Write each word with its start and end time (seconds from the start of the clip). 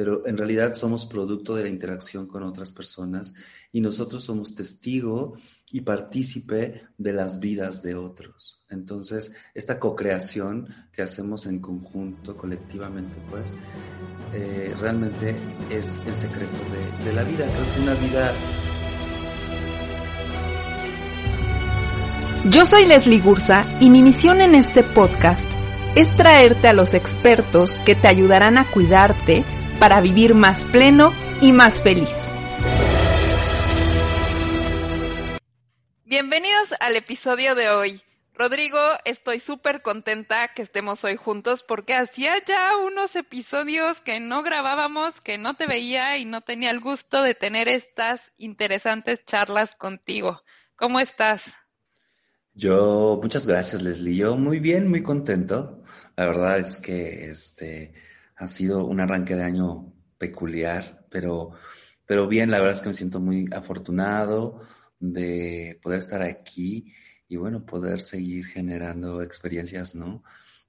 Pero 0.00 0.26
en 0.26 0.38
realidad 0.38 0.76
somos 0.76 1.04
producto 1.04 1.54
de 1.54 1.64
la 1.64 1.68
interacción 1.68 2.26
con 2.26 2.42
otras 2.42 2.72
personas 2.72 3.34
y 3.70 3.82
nosotros 3.82 4.24
somos 4.24 4.54
testigo 4.54 5.34
y 5.70 5.82
partícipe 5.82 6.84
de 6.96 7.12
las 7.12 7.38
vidas 7.38 7.82
de 7.82 7.96
otros. 7.96 8.62
Entonces, 8.70 9.30
esta 9.52 9.78
co-creación 9.78 10.68
que 10.90 11.02
hacemos 11.02 11.44
en 11.44 11.58
conjunto, 11.58 12.34
colectivamente, 12.34 13.18
pues, 13.28 13.52
eh, 14.32 14.74
realmente 14.80 15.36
es 15.68 16.00
el 16.06 16.16
secreto 16.16 16.56
de, 17.04 17.12
la 17.12 17.22
vida. 17.22 17.44
Creo 17.44 17.74
que 17.74 17.80
una 17.82 17.94
vida 17.96 18.32
Yo 22.48 22.64
soy 22.64 22.86
Leslie 22.86 23.20
Gursa 23.20 23.66
y 23.82 23.90
mi 23.90 24.00
misión 24.00 24.40
en 24.40 24.54
este 24.54 24.82
podcast 24.82 25.44
es 25.94 26.10
traerte 26.16 26.68
a 26.68 26.72
los 26.72 26.94
expertos 26.94 27.78
que 27.84 27.94
te 27.94 28.08
ayudarán 28.08 28.56
a 28.56 28.64
cuidarte 28.64 29.44
para 29.80 30.02
vivir 30.02 30.34
más 30.34 30.66
pleno 30.66 31.14
y 31.40 31.52
más 31.52 31.80
feliz. 31.80 32.14
Bienvenidos 36.04 36.74
al 36.80 36.96
episodio 36.96 37.54
de 37.54 37.70
hoy. 37.70 38.02
Rodrigo, 38.34 38.78
estoy 39.06 39.40
súper 39.40 39.80
contenta 39.80 40.48
que 40.54 40.62
estemos 40.62 41.02
hoy 41.04 41.16
juntos 41.16 41.62
porque 41.62 41.94
hacía 41.94 42.34
ya 42.46 42.76
unos 42.76 43.16
episodios 43.16 44.02
que 44.02 44.20
no 44.20 44.42
grabábamos, 44.42 45.20
que 45.22 45.38
no 45.38 45.54
te 45.54 45.66
veía 45.66 46.18
y 46.18 46.26
no 46.26 46.42
tenía 46.42 46.70
el 46.70 46.80
gusto 46.80 47.22
de 47.22 47.34
tener 47.34 47.68
estas 47.68 48.32
interesantes 48.36 49.24
charlas 49.24 49.74
contigo. 49.76 50.42
¿Cómo 50.76 51.00
estás? 51.00 51.54
Yo, 52.52 53.18
muchas 53.22 53.46
gracias, 53.46 53.80
Leslie. 53.80 54.16
Yo 54.16 54.36
muy 54.36 54.58
bien, 54.58 54.88
muy 54.88 55.02
contento. 55.02 55.82
La 56.16 56.26
verdad 56.26 56.58
es 56.58 56.76
que 56.76 57.30
este 57.30 57.94
ha 58.40 58.48
sido 58.48 58.86
un 58.86 59.00
arranque 59.00 59.36
de 59.36 59.44
año 59.44 59.92
peculiar, 60.16 61.06
pero, 61.10 61.50
pero 62.06 62.26
bien, 62.26 62.50
la 62.50 62.58
verdad 62.58 62.74
es 62.74 62.80
que 62.80 62.88
me 62.88 62.94
siento 62.94 63.20
muy 63.20 63.46
afortunado 63.52 64.66
de 64.98 65.78
poder 65.82 65.98
estar 65.98 66.22
aquí 66.22 66.94
y 67.28 67.36
bueno, 67.36 67.66
poder 67.66 68.00
seguir 68.00 68.46
generando 68.46 69.20
experiencias, 69.20 69.94
¿no? 69.94 70.24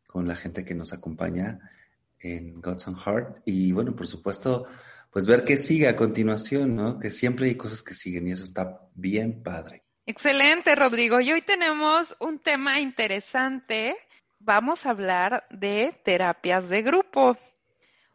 Con 0.05 0.27
la 0.27 0.36
gente 0.36 0.66
que 0.66 0.75
nos 0.75 0.92
acompaña 0.92 1.59
en 2.19 2.61
God's 2.61 2.89
on 2.89 2.97
Heart. 2.97 3.42
Y 3.45 3.72
bueno, 3.72 3.95
por 3.95 4.05
supuesto, 4.05 4.67
pues 5.09 5.25
ver 5.25 5.45
qué 5.45 5.55
sigue 5.55 5.88
a 5.88 5.95
continuación, 5.95 6.75
¿no? 6.75 6.99
Que 6.99 7.09
siempre 7.09 7.47
hay 7.47 7.55
cosas 7.55 7.81
que 7.83 7.94
siguen 7.94 8.27
y 8.27 8.33
eso 8.33 8.44
está 8.44 8.81
bien 8.95 9.44
padre. 9.44 9.86
Excelente, 10.05 10.75
Rodrigo. 10.75 11.22
Y 11.22 11.31
hoy 11.31 11.42
tenemos 11.42 12.17
un 12.19 12.39
tema 12.39 12.81
interesante. 12.81 13.95
Vamos 14.39 14.86
a 14.86 14.89
hablar 14.89 15.45
de 15.49 15.97
terapias 16.03 16.67
de 16.67 16.81
grupo. 16.81 17.38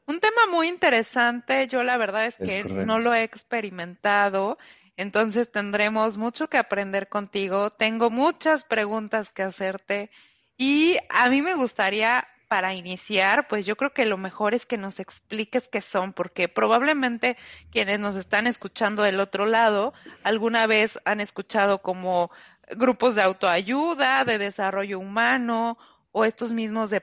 Un 0.07 0.21
tema 0.21 0.47
muy 0.51 0.69
interesante. 0.69 1.67
Yo 1.67 1.83
la 1.83 1.97
verdad 1.97 2.27
es 2.27 2.37
que 2.37 2.65
no 2.65 2.99
lo 2.99 3.13
he 3.13 3.25
experimentado. 3.25 4.57
Entonces 4.97 5.51
tendremos 5.51 6.17
mucho 6.17 6.49
que 6.49 6.59
aprender 6.59 7.09
contigo. 7.09 7.71
Tengo 7.71 8.11
muchas 8.11 8.65
preguntas 8.65 9.31
que 9.31 9.43
hacerte. 9.43 10.11
Y 10.57 10.97
a 11.11 11.29
mí 11.29 11.43
me 11.43 11.55
gustaría 11.55 12.27
para 12.49 12.75
iniciar, 12.75 13.49
pues 13.49 13.67
yo 13.67 13.77
creo 13.77 13.93
que 13.93 14.07
lo 14.07 14.17
mejor 14.17 14.55
es 14.55 14.67
que 14.67 14.79
nos 14.79 15.01
expliques 15.01 15.69
qué 15.69 15.83
son, 15.83 16.13
porque 16.13 16.49
probablemente 16.49 17.37
quienes 17.73 17.99
nos 17.99 18.15
están 18.15 18.47
escuchando 18.47 19.03
del 19.03 19.19
otro 19.19 19.47
lado 19.47 19.93
alguna 20.23 20.69
vez 20.69 21.01
han 21.05 21.21
escuchado 21.21 21.83
como 21.83 22.31
grupos 22.71 23.17
de 23.17 23.23
autoayuda, 23.23 24.25
de 24.25 24.39
desarrollo 24.39 25.01
humano 25.01 25.77
o 26.19 26.25
estos 26.25 26.55
mismos 26.55 26.89
de, 26.89 27.03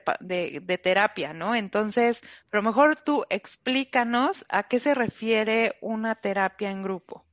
de, 0.60 0.78
terapia, 0.78 1.32
¿no? 1.32 1.54
Entonces, 1.54 2.20
pero 2.50 2.64
mejor 2.64 2.96
tú 2.96 3.24
explícanos 3.30 4.44
a 4.48 4.64
qué 4.64 4.80
se 4.80 4.92
refiere 4.92 5.76
una 5.80 6.16
terapia 6.16 6.72
en 6.72 6.82
grupo. 6.82 7.24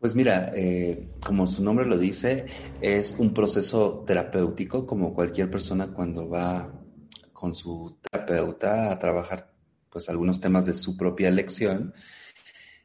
Pues 0.00 0.16
mira, 0.16 0.50
eh, 0.52 1.10
como 1.24 1.46
su 1.46 1.62
nombre 1.62 1.86
lo 1.86 1.96
dice, 1.96 2.46
es 2.80 3.14
un 3.20 3.32
proceso 3.32 4.02
terapéutico 4.04 4.84
como 4.84 5.14
cualquier 5.14 5.48
persona 5.48 5.92
cuando 5.92 6.28
va 6.28 6.72
con 7.32 7.54
su 7.54 8.00
terapeuta 8.02 8.90
a 8.90 8.98
trabajar 8.98 9.54
pues 9.90 10.08
algunos 10.08 10.40
temas 10.40 10.66
de 10.66 10.74
su 10.74 10.96
propia 10.96 11.28
elección 11.28 11.94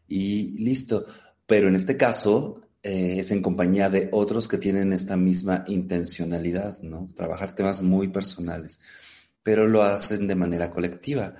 y 0.07 0.63
listo. 0.63 1.07
Pero 1.47 1.69
en 1.69 1.73
este 1.73 1.97
caso 1.97 2.61
eh, 2.87 3.19
es 3.19 3.31
en 3.31 3.41
compañía 3.41 3.89
de 3.89 4.07
otros 4.13 4.47
que 4.47 4.57
tienen 4.57 4.93
esta 4.93 5.17
misma 5.17 5.65
intencionalidad, 5.67 6.81
¿no? 6.81 7.09
Trabajar 7.13 7.53
temas 7.53 7.81
muy 7.81 8.07
personales, 8.07 8.79
pero 9.43 9.67
lo 9.67 9.83
hacen 9.83 10.25
de 10.25 10.35
manera 10.35 10.71
colectiva. 10.71 11.35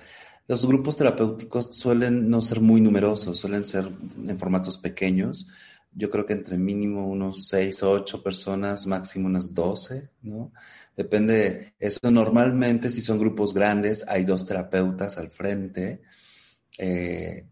Los 0.46 0.66
grupos 0.68 0.98
terapéuticos 0.98 1.70
suelen 1.72 2.30
no 2.30 2.42
ser 2.42 2.60
muy 2.60 2.82
numerosos, 2.82 3.38
suelen 3.38 3.64
ser 3.64 3.88
en 4.28 4.38
formatos 4.38 4.78
pequeños, 4.78 5.48
yo 5.94 6.10
creo 6.10 6.26
que 6.26 6.34
entre 6.34 6.58
mínimo 6.58 7.08
unos 7.08 7.48
seis 7.48 7.82
o 7.82 7.92
ocho 7.92 8.22
personas, 8.22 8.86
máximo 8.86 9.28
unas 9.28 9.54
doce, 9.54 10.10
¿no? 10.24 10.52
Depende, 10.98 11.76
eso 11.80 12.12
normalmente 12.12 12.90
si 12.90 13.00
son 13.00 13.20
grupos 13.20 13.54
grandes, 13.54 14.06
hay 14.06 14.26
dos 14.26 14.46
terapeutas 14.46 15.18
al 15.18 15.32
frente 15.32 16.02
eh, 16.78 17.48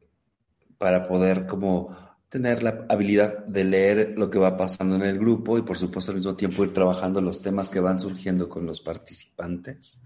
para 0.77 1.07
poder 1.07 1.47
como 1.47 1.95
tener 2.35 2.63
la 2.63 2.85
habilidad 2.89 3.45
de 3.45 3.63
leer 3.63 4.13
lo 4.17 4.29
que 4.29 4.37
va 4.37 4.57
pasando 4.57 4.97
en 4.97 5.03
el 5.03 5.17
grupo 5.17 5.57
y 5.57 5.61
por 5.61 5.77
supuesto 5.77 6.11
al 6.11 6.17
mismo 6.17 6.35
tiempo 6.35 6.65
ir 6.65 6.73
trabajando 6.73 7.21
los 7.21 7.41
temas 7.41 7.69
que 7.69 7.79
van 7.79 7.97
surgiendo 7.97 8.49
con 8.49 8.65
los 8.65 8.81
participantes. 8.81 10.03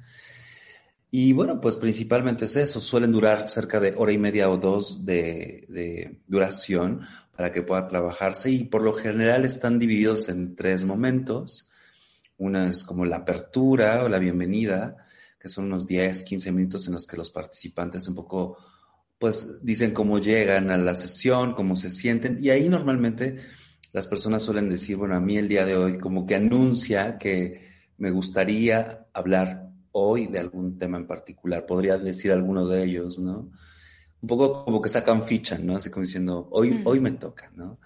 Y 1.09 1.33
bueno, 1.33 1.59
pues 1.59 1.75
principalmente 1.75 2.45
es 2.45 2.55
eso, 2.55 2.81
suelen 2.81 3.11
durar 3.11 3.49
cerca 3.49 3.79
de 3.79 3.95
hora 3.97 4.11
y 4.11 4.19
media 4.19 4.47
o 4.51 4.57
dos 4.57 5.07
de, 5.07 5.65
de 5.69 6.21
duración 6.27 7.01
para 7.35 7.51
que 7.51 7.63
pueda 7.63 7.87
trabajarse 7.87 8.51
y 8.51 8.65
por 8.65 8.83
lo 8.83 8.93
general 8.93 9.43
están 9.43 9.79
divididos 9.79 10.29
en 10.29 10.55
tres 10.55 10.83
momentos. 10.83 11.71
Una 12.37 12.69
es 12.69 12.83
como 12.83 13.05
la 13.05 13.17
apertura 13.17 14.03
o 14.03 14.07
la 14.07 14.19
bienvenida, 14.19 14.97
que 15.39 15.49
son 15.49 15.65
unos 15.65 15.87
10, 15.87 16.21
15 16.21 16.51
minutos 16.51 16.85
en 16.85 16.93
los 16.93 17.07
que 17.07 17.17
los 17.17 17.31
participantes 17.31 18.07
un 18.07 18.13
poco, 18.13 18.59
pues 19.19 19.63
dicen 19.63 19.91
cómo 19.91 20.19
llegan 20.19 20.71
a 20.71 20.77
la 20.77 20.95
sesión, 20.95 21.53
cómo 21.53 21.75
se 21.75 21.89
sienten 21.89 22.37
y 22.41 22.49
ahí 22.49 22.69
normalmente 22.69 23.37
las 23.91 24.07
personas 24.07 24.43
suelen 24.43 24.69
decir, 24.69 24.97
bueno, 24.97 25.15
a 25.15 25.19
mí 25.19 25.37
el 25.37 25.47
día 25.47 25.65
de 25.65 25.75
hoy 25.75 25.97
como 25.99 26.25
que 26.25 26.35
anuncia 26.35 27.17
que 27.17 27.67
me 27.97 28.11
gustaría 28.11 29.07
hablar 29.13 29.69
hoy 29.91 30.27
de 30.27 30.39
algún 30.39 30.77
tema 30.77 30.97
en 30.97 31.07
particular, 31.07 31.65
podría 31.65 31.97
decir 31.97 32.31
alguno 32.31 32.67
de 32.67 32.83
ellos, 32.83 33.19
¿no? 33.19 33.51
un 34.21 34.27
poco 34.27 34.65
como 34.65 34.81
que 34.81 34.89
sacan 34.89 35.23
ficha, 35.23 35.57
¿no? 35.57 35.75
Así 35.75 35.89
como 35.89 36.05
diciendo, 36.05 36.47
hoy, 36.51 36.71
mm. 36.71 36.87
hoy 36.87 36.99
me 36.99 37.11
toca, 37.11 37.51
¿no? 37.55 37.79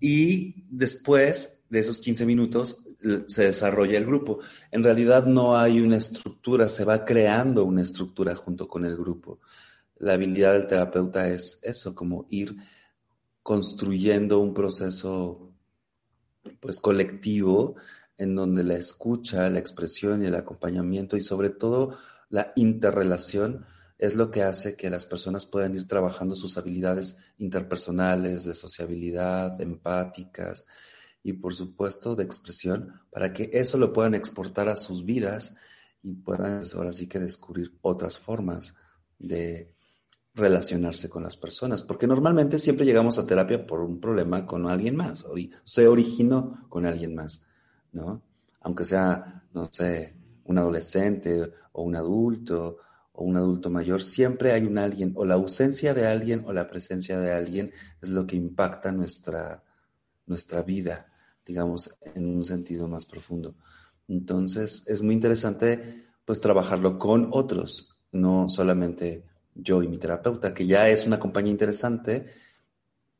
Y 0.00 0.66
después 0.68 1.62
de 1.68 1.78
esos 1.78 2.00
15 2.00 2.26
minutos 2.26 2.78
se 3.26 3.44
desarrolla 3.44 3.98
el 3.98 4.06
grupo. 4.06 4.40
En 4.70 4.84
realidad 4.84 5.26
no 5.26 5.58
hay 5.58 5.80
una 5.80 5.96
estructura, 5.96 6.68
se 6.68 6.84
va 6.84 7.04
creando 7.04 7.64
una 7.64 7.82
estructura 7.82 8.34
junto 8.34 8.68
con 8.68 8.84
el 8.84 8.96
grupo. 8.96 9.40
La 10.02 10.14
habilidad 10.14 10.54
del 10.54 10.66
terapeuta 10.66 11.28
es 11.28 11.60
eso, 11.62 11.94
como 11.94 12.26
ir 12.28 12.56
construyendo 13.40 14.40
un 14.40 14.52
proceso 14.52 15.54
pues 16.58 16.80
colectivo 16.80 17.76
en 18.18 18.34
donde 18.34 18.64
la 18.64 18.74
escucha, 18.74 19.48
la 19.48 19.60
expresión 19.60 20.20
y 20.20 20.26
el 20.26 20.34
acompañamiento 20.34 21.16
y 21.16 21.20
sobre 21.20 21.50
todo 21.50 21.96
la 22.30 22.52
interrelación 22.56 23.64
es 23.96 24.16
lo 24.16 24.32
que 24.32 24.42
hace 24.42 24.74
que 24.74 24.90
las 24.90 25.06
personas 25.06 25.46
puedan 25.46 25.76
ir 25.76 25.86
trabajando 25.86 26.34
sus 26.34 26.58
habilidades 26.58 27.18
interpersonales, 27.38 28.44
de 28.44 28.54
sociabilidad, 28.54 29.60
empáticas 29.60 30.66
y 31.22 31.34
por 31.34 31.54
supuesto 31.54 32.16
de 32.16 32.24
expresión, 32.24 33.00
para 33.12 33.32
que 33.32 33.50
eso 33.52 33.78
lo 33.78 33.92
puedan 33.92 34.14
exportar 34.14 34.68
a 34.68 34.74
sus 34.74 35.04
vidas 35.04 35.54
y 36.02 36.12
puedan 36.14 36.58
pues, 36.58 36.74
ahora 36.74 36.90
sí 36.90 37.06
que 37.06 37.20
descubrir 37.20 37.78
otras 37.82 38.18
formas 38.18 38.74
de 39.20 39.72
relacionarse 40.34 41.10
con 41.10 41.22
las 41.22 41.36
personas, 41.36 41.82
porque 41.82 42.06
normalmente 42.06 42.58
siempre 42.58 42.86
llegamos 42.86 43.18
a 43.18 43.26
terapia 43.26 43.66
por 43.66 43.80
un 43.80 44.00
problema 44.00 44.46
con 44.46 44.66
alguien 44.66 44.96
más, 44.96 45.24
o 45.24 45.34
se 45.64 45.86
originó 45.86 46.66
con 46.68 46.86
alguien 46.86 47.14
más, 47.14 47.44
¿no? 47.92 48.22
Aunque 48.60 48.84
sea, 48.84 49.44
no 49.52 49.68
sé, 49.70 50.14
un 50.44 50.58
adolescente 50.58 51.52
o 51.72 51.82
un 51.82 51.96
adulto 51.96 52.78
o 53.12 53.24
un 53.24 53.36
adulto 53.36 53.68
mayor, 53.68 54.02
siempre 54.02 54.52
hay 54.52 54.64
un 54.64 54.78
alguien, 54.78 55.12
o 55.16 55.26
la 55.26 55.34
ausencia 55.34 55.92
de 55.92 56.06
alguien 56.06 56.44
o 56.46 56.52
la 56.52 56.68
presencia 56.68 57.20
de 57.20 57.32
alguien 57.32 57.70
es 58.00 58.08
lo 58.08 58.26
que 58.26 58.36
impacta 58.36 58.90
nuestra, 58.90 59.62
nuestra 60.24 60.62
vida, 60.62 61.08
digamos, 61.44 61.90
en 62.14 62.34
un 62.34 62.44
sentido 62.44 62.88
más 62.88 63.04
profundo. 63.04 63.54
Entonces, 64.08 64.84
es 64.86 65.02
muy 65.02 65.14
interesante, 65.14 66.06
pues, 66.24 66.40
trabajarlo 66.40 66.98
con 66.98 67.28
otros, 67.32 67.98
no 68.12 68.48
solamente 68.48 69.24
yo 69.54 69.82
y 69.82 69.88
mi 69.88 69.98
terapeuta, 69.98 70.54
que 70.54 70.66
ya 70.66 70.88
es 70.88 71.06
una 71.06 71.18
compañía 71.18 71.52
interesante, 71.52 72.26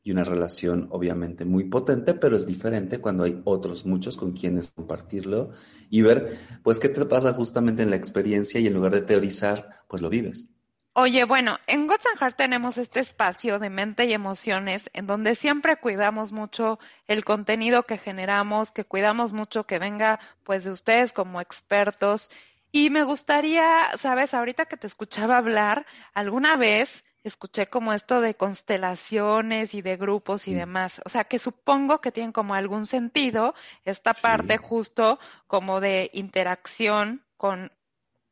y 0.03 0.11
una 0.11 0.23
relación 0.23 0.89
obviamente 0.91 1.45
muy 1.45 1.63
potente, 1.63 2.13
pero 2.13 2.35
es 2.35 2.45
diferente 2.45 2.99
cuando 2.99 3.23
hay 3.23 3.41
otros 3.45 3.85
muchos 3.85 4.17
con 4.17 4.33
quienes 4.33 4.71
compartirlo 4.71 5.51
y 5.89 6.01
ver, 6.01 6.37
pues, 6.61 6.79
qué 6.79 6.89
te 6.89 7.05
pasa 7.05 7.33
justamente 7.33 7.83
en 7.83 7.89
la 7.89 7.95
experiencia 7.95 8.59
y 8.59 8.67
en 8.67 8.73
lugar 8.73 8.91
de 8.91 9.01
teorizar, 9.01 9.83
pues 9.87 10.01
lo 10.01 10.09
vives. 10.09 10.49
Oye, 10.95 11.25
bueno, 11.25 11.57
en 11.65 11.87
Gods 11.87 12.05
and 12.05 12.19
Heart 12.19 12.37
tenemos 12.37 12.77
este 12.77 12.99
espacio 12.99 13.57
de 13.57 13.71
mente 13.71 14.05
y 14.05 14.13
emociones 14.13 14.91
en 14.93 15.07
donde 15.07 15.33
siempre 15.33 15.77
cuidamos 15.77 16.31
mucho 16.31 16.77
el 17.07 17.25
contenido 17.25 17.83
que 17.83 17.97
generamos, 17.97 18.71
que 18.71 18.83
cuidamos 18.83 19.33
mucho 19.33 19.65
que 19.65 19.79
venga 19.79 20.19
pues 20.43 20.65
de 20.65 20.71
ustedes 20.71 21.11
como 21.11 21.41
expertos. 21.41 22.29
Y 22.75 22.89
me 22.89 23.03
gustaría, 23.03 23.95
sabes, 23.97 24.33
ahorita 24.33 24.65
que 24.65 24.77
te 24.77 24.87
escuchaba 24.87 25.37
hablar, 25.37 25.85
alguna 26.15 26.57
vez 26.57 27.05
escuché 27.23 27.67
como 27.67 27.93
esto 27.93 28.19
de 28.19 28.35
constelaciones 28.35 29.75
y 29.75 29.83
de 29.83 29.95
grupos 29.95 30.47
y 30.47 30.55
demás. 30.55 30.99
O 31.05 31.09
sea, 31.09 31.25
que 31.25 31.37
supongo 31.37 32.01
que 32.01 32.11
tienen 32.11 32.31
como 32.31 32.55
algún 32.55 32.87
sentido 32.87 33.53
esta 33.85 34.15
parte 34.15 34.57
justo 34.57 35.19
como 35.45 35.81
de 35.81 36.09
interacción 36.13 37.23
con 37.37 37.71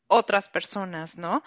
otras 0.07 0.49
personas, 0.49 1.19
¿no? 1.19 1.43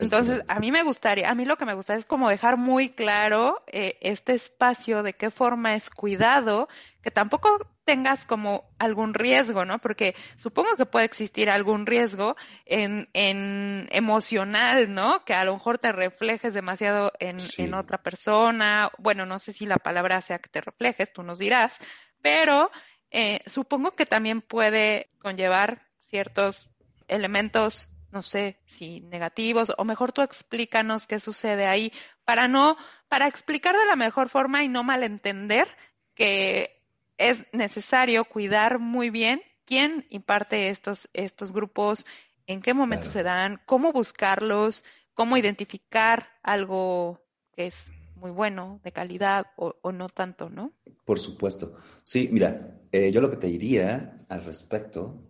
Entonces, 0.00 0.42
a 0.48 0.58
mí 0.58 0.70
me 0.72 0.82
gustaría, 0.82 1.28
a 1.30 1.34
mí 1.34 1.44
lo 1.44 1.56
que 1.56 1.66
me 1.66 1.74
gustaría 1.74 1.98
es 1.98 2.06
como 2.06 2.30
dejar 2.30 2.56
muy 2.56 2.90
claro 2.90 3.62
eh, 3.66 3.98
este 4.00 4.32
espacio 4.32 5.02
de 5.02 5.12
qué 5.12 5.30
forma 5.30 5.74
es 5.74 5.90
cuidado, 5.90 6.68
que 7.02 7.10
tampoco 7.10 7.58
tengas 7.84 8.24
como 8.24 8.64
algún 8.78 9.14
riesgo, 9.14 9.64
¿no? 9.64 9.78
Porque 9.78 10.14
supongo 10.36 10.76
que 10.76 10.86
puede 10.86 11.04
existir 11.04 11.50
algún 11.50 11.86
riesgo 11.86 12.36
en, 12.64 13.08
en 13.12 13.88
emocional, 13.90 14.94
¿no? 14.94 15.24
Que 15.24 15.34
a 15.34 15.44
lo 15.44 15.54
mejor 15.54 15.78
te 15.78 15.92
reflejes 15.92 16.54
demasiado 16.54 17.12
en, 17.20 17.36
en 17.58 17.74
otra 17.74 17.98
persona. 17.98 18.90
Bueno, 18.98 19.26
no 19.26 19.38
sé 19.38 19.52
si 19.52 19.66
la 19.66 19.76
palabra 19.76 20.20
sea 20.20 20.38
que 20.38 20.48
te 20.48 20.60
reflejes, 20.60 21.12
tú 21.12 21.22
nos 21.22 21.38
dirás, 21.38 21.78
pero 22.22 22.70
eh, 23.10 23.40
supongo 23.46 23.90
que 23.90 24.06
también 24.06 24.40
puede 24.40 25.08
conllevar 25.18 25.82
ciertos 26.00 26.70
elementos 27.08 27.89
no 28.12 28.22
sé 28.22 28.58
si 28.66 29.00
negativos, 29.02 29.72
o 29.76 29.84
mejor 29.84 30.12
tú 30.12 30.22
explícanos 30.22 31.06
qué 31.06 31.20
sucede 31.20 31.66
ahí, 31.66 31.92
para 32.24 32.48
no, 32.48 32.76
para 33.08 33.28
explicar 33.28 33.76
de 33.76 33.86
la 33.86 33.96
mejor 33.96 34.28
forma 34.28 34.64
y 34.64 34.68
no 34.68 34.82
malentender 34.82 35.66
que 36.14 36.82
es 37.18 37.44
necesario 37.52 38.24
cuidar 38.24 38.78
muy 38.78 39.10
bien 39.10 39.42
quién 39.64 40.06
imparte 40.10 40.68
estos, 40.70 41.08
estos 41.12 41.52
grupos, 41.52 42.06
en 42.46 42.60
qué 42.60 42.74
momento 42.74 43.10
se 43.10 43.22
dan, 43.22 43.60
cómo 43.66 43.92
buscarlos, 43.92 44.84
cómo 45.14 45.36
identificar 45.36 46.28
algo 46.42 47.20
que 47.54 47.66
es 47.66 47.90
muy 48.14 48.30
bueno, 48.30 48.80
de 48.82 48.92
calidad 48.92 49.46
o, 49.56 49.92
no 49.92 50.08
tanto, 50.08 50.50
¿no? 50.50 50.72
Por 51.04 51.18
supuesto. 51.18 51.74
Sí, 52.04 52.28
mira, 52.32 52.80
eh, 52.92 53.10
yo 53.12 53.20
lo 53.20 53.30
que 53.30 53.36
te 53.36 53.46
diría 53.46 54.24
al 54.28 54.44
respecto 54.44 55.22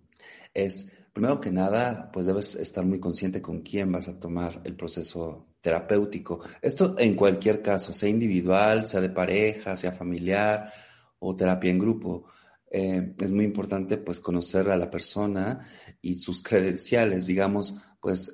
es 0.55 1.00
Primero 1.13 1.41
que 1.41 1.51
nada, 1.51 2.11
pues 2.13 2.27
debes 2.27 2.55
estar 2.55 2.85
muy 2.85 3.01
consciente 3.01 3.43
con 3.43 3.63
quién 3.63 3.91
vas 3.91 4.09
a 4.09 4.19
tomar 4.19 4.61
el 4.65 4.77
proceso 4.77 5.49
terapéutico. 5.61 6.41
Esto 6.63 6.95
en 6.99 7.15
cualquier 7.15 7.63
caso, 7.63 7.93
sea 7.93 8.09
individual, 8.09 8.87
sea 8.87 9.01
de 9.01 9.11
pareja, 9.11 9.77
sea 9.77 9.93
familiar 9.93 10.73
o 11.19 11.35
terapia 11.35 11.71
en 11.71 11.79
grupo. 11.79 12.25
Eh, 12.71 13.15
es 13.21 13.33
muy 13.33 13.45
importante 13.45 13.97
pues 13.97 14.21
conocer 14.21 14.71
a 14.71 14.77
la 14.77 14.91
persona 14.91 15.61
y 16.01 16.19
sus 16.19 16.43
credenciales, 16.43 17.27
digamos, 17.27 17.75
pues 18.01 18.33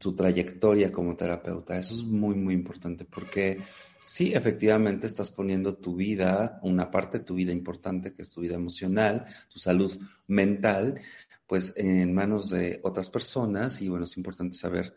su 0.00 0.16
trayectoria 0.16 0.90
como 0.90 1.14
terapeuta. 1.14 1.78
Eso 1.78 1.94
es 1.94 2.02
muy, 2.02 2.34
muy 2.34 2.54
importante 2.54 3.04
porque 3.04 3.60
sí, 4.04 4.32
efectivamente 4.34 5.06
estás 5.06 5.30
poniendo 5.30 5.76
tu 5.76 5.94
vida, 5.94 6.58
una 6.62 6.90
parte 6.90 7.18
de 7.18 7.24
tu 7.24 7.34
vida 7.34 7.52
importante, 7.52 8.14
que 8.14 8.22
es 8.22 8.30
tu 8.30 8.40
vida 8.40 8.54
emocional, 8.54 9.26
tu 9.48 9.58
salud 9.58 9.96
mental, 10.26 11.00
pues 11.46 11.72
en 11.76 12.12
manos 12.12 12.50
de 12.50 12.80
otras 12.82 13.10
personas 13.10 13.80
y 13.80 13.88
bueno, 13.88 14.04
es 14.04 14.16
importante 14.16 14.56
saber 14.56 14.94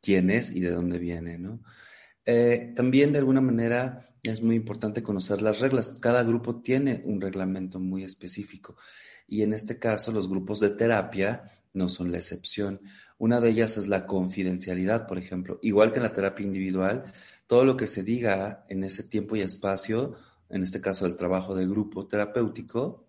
quién 0.00 0.30
es 0.30 0.50
y 0.54 0.60
de 0.60 0.70
dónde 0.70 0.98
viene, 0.98 1.38
¿no? 1.38 1.62
Eh, 2.24 2.72
también 2.74 3.12
de 3.12 3.18
alguna 3.18 3.40
manera 3.40 4.10
es 4.22 4.42
muy 4.42 4.56
importante 4.56 5.02
conocer 5.02 5.42
las 5.42 5.60
reglas. 5.60 5.96
Cada 6.00 6.24
grupo 6.24 6.60
tiene 6.60 7.02
un 7.04 7.20
reglamento 7.20 7.78
muy 7.78 8.02
específico 8.02 8.76
y 9.26 9.42
en 9.42 9.52
este 9.52 9.78
caso 9.78 10.12
los 10.12 10.28
grupos 10.28 10.60
de 10.60 10.70
terapia 10.70 11.44
no 11.72 11.88
son 11.88 12.10
la 12.10 12.18
excepción. 12.18 12.80
Una 13.18 13.40
de 13.40 13.50
ellas 13.50 13.76
es 13.76 13.86
la 13.86 14.06
confidencialidad, 14.06 15.06
por 15.06 15.18
ejemplo. 15.18 15.58
Igual 15.62 15.92
que 15.92 15.98
en 15.98 16.04
la 16.04 16.12
terapia 16.12 16.44
individual, 16.44 17.12
todo 17.46 17.64
lo 17.64 17.76
que 17.76 17.86
se 17.86 18.02
diga 18.02 18.64
en 18.68 18.82
ese 18.82 19.04
tiempo 19.04 19.36
y 19.36 19.42
espacio, 19.42 20.16
en 20.48 20.62
este 20.62 20.80
caso 20.80 21.06
el 21.06 21.16
trabajo 21.16 21.54
de 21.54 21.66
grupo 21.66 22.06
terapéutico, 22.06 23.05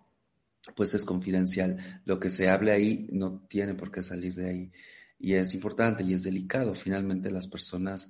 pues 0.76 0.94
es 0.94 1.06
confidencial. 1.06 2.02
Lo 2.06 2.20
que 2.20 2.30
se 2.30 2.50
hable 2.50 2.72
ahí 2.72 3.08
no 3.12 3.46
tiene 3.48 3.74
por 3.74 3.92
qué 3.92 4.04
salir 4.04 4.36
de 4.36 4.50
ahí. 4.50 4.72
Y 5.20 5.34
es 5.34 5.54
importante 5.54 6.04
y 6.04 6.14
es 6.14 6.24
delicado. 6.24 6.76
Finalmente 6.76 7.32
las 7.32 7.48
personas 7.48 8.10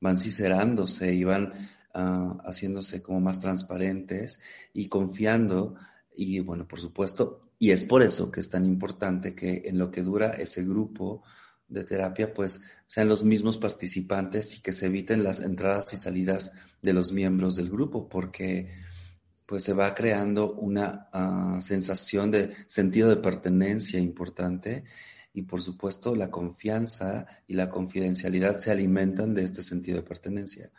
van 0.00 0.16
sincerándose 0.16 1.12
y 1.14 1.24
van 1.24 1.52
ah, 1.94 2.38
haciéndose 2.44 3.02
como 3.02 3.20
más 3.20 3.38
transparentes 3.38 4.40
y 4.72 4.88
confiando. 4.88 5.74
Y 6.14 6.40
bueno, 6.40 6.66
por 6.66 6.80
supuesto, 6.80 7.40
y 7.58 7.70
es 7.70 7.84
por 7.84 8.02
eso 8.02 8.30
que 8.30 8.40
es 8.40 8.50
tan 8.50 8.64
importante 8.64 9.34
que 9.34 9.62
en 9.66 9.78
lo 9.78 9.90
que 9.90 10.02
dura 10.02 10.30
ese 10.30 10.64
grupo 10.64 11.22
de 11.68 11.84
terapia, 11.84 12.32
pues 12.32 12.60
sean 12.86 13.08
los 13.08 13.24
mismos 13.24 13.58
participantes 13.58 14.56
y 14.56 14.62
que 14.62 14.72
se 14.72 14.86
eviten 14.86 15.24
las 15.24 15.40
entradas 15.40 15.92
y 15.92 15.96
salidas 15.96 16.52
de 16.80 16.92
los 16.92 17.12
miembros 17.12 17.56
del 17.56 17.70
grupo, 17.70 18.08
porque 18.08 18.70
pues 19.46 19.62
se 19.62 19.72
va 19.72 19.94
creando 19.94 20.52
una 20.54 21.08
ah, 21.12 21.58
sensación 21.60 22.30
de 22.30 22.52
sentido 22.66 23.08
de 23.08 23.16
pertenencia 23.16 24.00
importante 24.00 24.84
y 25.32 25.42
por 25.42 25.62
supuesto 25.62 26.14
la 26.14 26.30
confianza 26.30 27.26
y 27.46 27.54
la 27.54 27.68
confidencialidad 27.68 28.58
se 28.58 28.72
alimentan 28.72 29.34
de 29.34 29.44
este 29.44 29.62
sentido 29.62 29.98
de 29.98 30.02
pertenencia. 30.02 30.70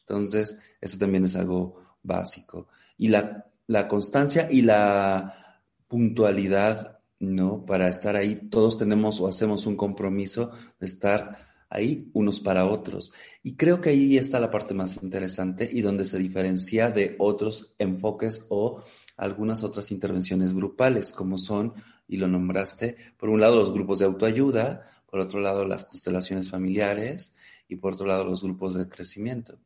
Entonces, 0.00 0.58
eso 0.80 0.98
también 0.98 1.24
es 1.24 1.36
algo 1.36 1.76
básico. 2.02 2.68
Y 2.98 3.08
la, 3.08 3.46
la 3.68 3.86
constancia 3.86 4.48
y 4.50 4.62
la 4.62 5.62
puntualidad, 5.86 6.98
¿no? 7.20 7.64
Para 7.64 7.88
estar 7.88 8.16
ahí, 8.16 8.34
todos 8.50 8.76
tenemos 8.76 9.20
o 9.20 9.28
hacemos 9.28 9.66
un 9.66 9.76
compromiso 9.76 10.50
de 10.80 10.86
estar 10.86 11.49
ahí 11.70 12.10
unos 12.12 12.40
para 12.40 12.66
otros. 12.66 13.12
Y 13.42 13.56
creo 13.56 13.80
que 13.80 13.90
ahí 13.90 14.18
está 14.18 14.40
la 14.40 14.50
parte 14.50 14.74
más 14.74 15.02
interesante 15.02 15.68
y 15.72 15.80
donde 15.80 16.04
se 16.04 16.18
diferencia 16.18 16.90
de 16.90 17.14
otros 17.18 17.74
enfoques 17.78 18.46
o 18.50 18.82
algunas 19.16 19.62
otras 19.62 19.90
intervenciones 19.92 20.52
grupales, 20.52 21.12
como 21.12 21.38
son, 21.38 21.74
y 22.08 22.16
lo 22.16 22.26
nombraste, 22.26 22.96
por 23.16 23.30
un 23.30 23.40
lado 23.40 23.56
los 23.56 23.72
grupos 23.72 24.00
de 24.00 24.06
autoayuda, 24.06 24.84
por 25.06 25.20
otro 25.20 25.40
lado 25.40 25.64
las 25.64 25.84
constelaciones 25.84 26.50
familiares 26.50 27.36
y 27.68 27.76
por 27.76 27.94
otro 27.94 28.06
lado 28.06 28.24
los 28.24 28.42
grupos 28.42 28.74
de 28.74 28.88
crecimiento. 28.88 29.58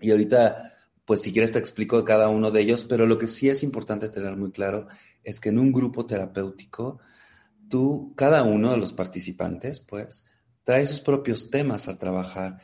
Y 0.00 0.10
ahorita, 0.10 0.72
pues 1.04 1.20
si 1.22 1.32
quieres 1.32 1.52
te 1.52 1.58
explico 1.60 2.04
cada 2.04 2.28
uno 2.28 2.50
de 2.50 2.62
ellos, 2.62 2.84
pero 2.84 3.06
lo 3.06 3.18
que 3.18 3.28
sí 3.28 3.48
es 3.48 3.62
importante 3.62 4.08
tener 4.08 4.36
muy 4.36 4.50
claro 4.50 4.88
es 5.22 5.38
que 5.38 5.50
en 5.50 5.58
un 5.58 5.72
grupo 5.72 6.06
terapéutico, 6.06 6.98
tú, 7.68 8.14
cada 8.16 8.42
uno 8.42 8.72
de 8.72 8.78
los 8.78 8.92
participantes, 8.92 9.78
pues, 9.78 10.26
trae 10.70 10.86
sus 10.86 11.00
propios 11.00 11.50
temas 11.50 11.88
a 11.88 11.98
trabajar 11.98 12.58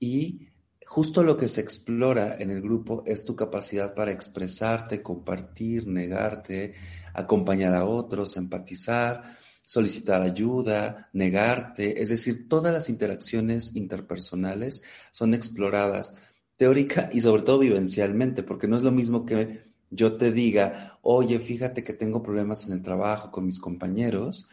y 0.00 0.48
justo 0.84 1.22
lo 1.22 1.36
que 1.36 1.48
se 1.48 1.60
explora 1.60 2.34
en 2.40 2.50
el 2.50 2.60
grupo 2.60 3.04
es 3.06 3.24
tu 3.24 3.36
capacidad 3.36 3.94
para 3.94 4.10
expresarte, 4.10 5.00
compartir, 5.00 5.86
negarte, 5.86 6.74
acompañar 7.14 7.72
a 7.76 7.84
otros, 7.84 8.36
empatizar, 8.36 9.22
solicitar 9.62 10.22
ayuda, 10.22 11.08
negarte, 11.12 12.02
es 12.02 12.08
decir, 12.08 12.48
todas 12.48 12.72
las 12.72 12.88
interacciones 12.88 13.76
interpersonales 13.76 14.82
son 15.12 15.32
exploradas 15.32 16.14
teórica 16.56 17.10
y 17.12 17.20
sobre 17.20 17.42
todo 17.42 17.60
vivencialmente, 17.60 18.42
porque 18.42 18.66
no 18.66 18.76
es 18.76 18.82
lo 18.82 18.90
mismo 18.90 19.24
que 19.24 19.62
yo 19.88 20.16
te 20.16 20.32
diga, 20.32 20.98
oye, 21.02 21.38
fíjate 21.38 21.84
que 21.84 21.92
tengo 21.92 22.24
problemas 22.24 22.66
en 22.66 22.72
el 22.72 22.82
trabajo 22.82 23.30
con 23.30 23.46
mis 23.46 23.60
compañeros, 23.60 24.48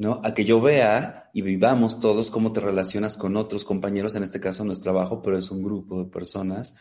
¿no? 0.00 0.22
A 0.24 0.32
que 0.32 0.46
yo 0.46 0.62
vea 0.62 1.28
y 1.34 1.42
vivamos 1.42 2.00
todos 2.00 2.30
cómo 2.30 2.52
te 2.52 2.60
relacionas 2.60 3.18
con 3.18 3.36
otros 3.36 3.66
compañeros, 3.66 4.16
en 4.16 4.22
este 4.22 4.40
caso 4.40 4.64
no 4.64 4.72
es 4.72 4.80
trabajo, 4.80 5.20
pero 5.20 5.36
es 5.36 5.50
un 5.50 5.62
grupo 5.62 6.02
de 6.02 6.10
personas 6.10 6.74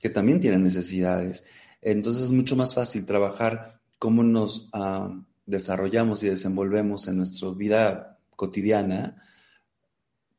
que 0.00 0.10
también 0.10 0.38
tienen 0.38 0.62
necesidades. 0.62 1.44
Entonces 1.80 2.22
es 2.22 2.30
mucho 2.30 2.54
más 2.54 2.72
fácil 2.72 3.04
trabajar 3.04 3.80
cómo 3.98 4.22
nos 4.22 4.70
ah, 4.74 5.12
desarrollamos 5.44 6.22
y 6.22 6.28
desenvolvemos 6.28 7.08
en 7.08 7.16
nuestra 7.16 7.50
vida 7.50 8.20
cotidiana 8.36 9.20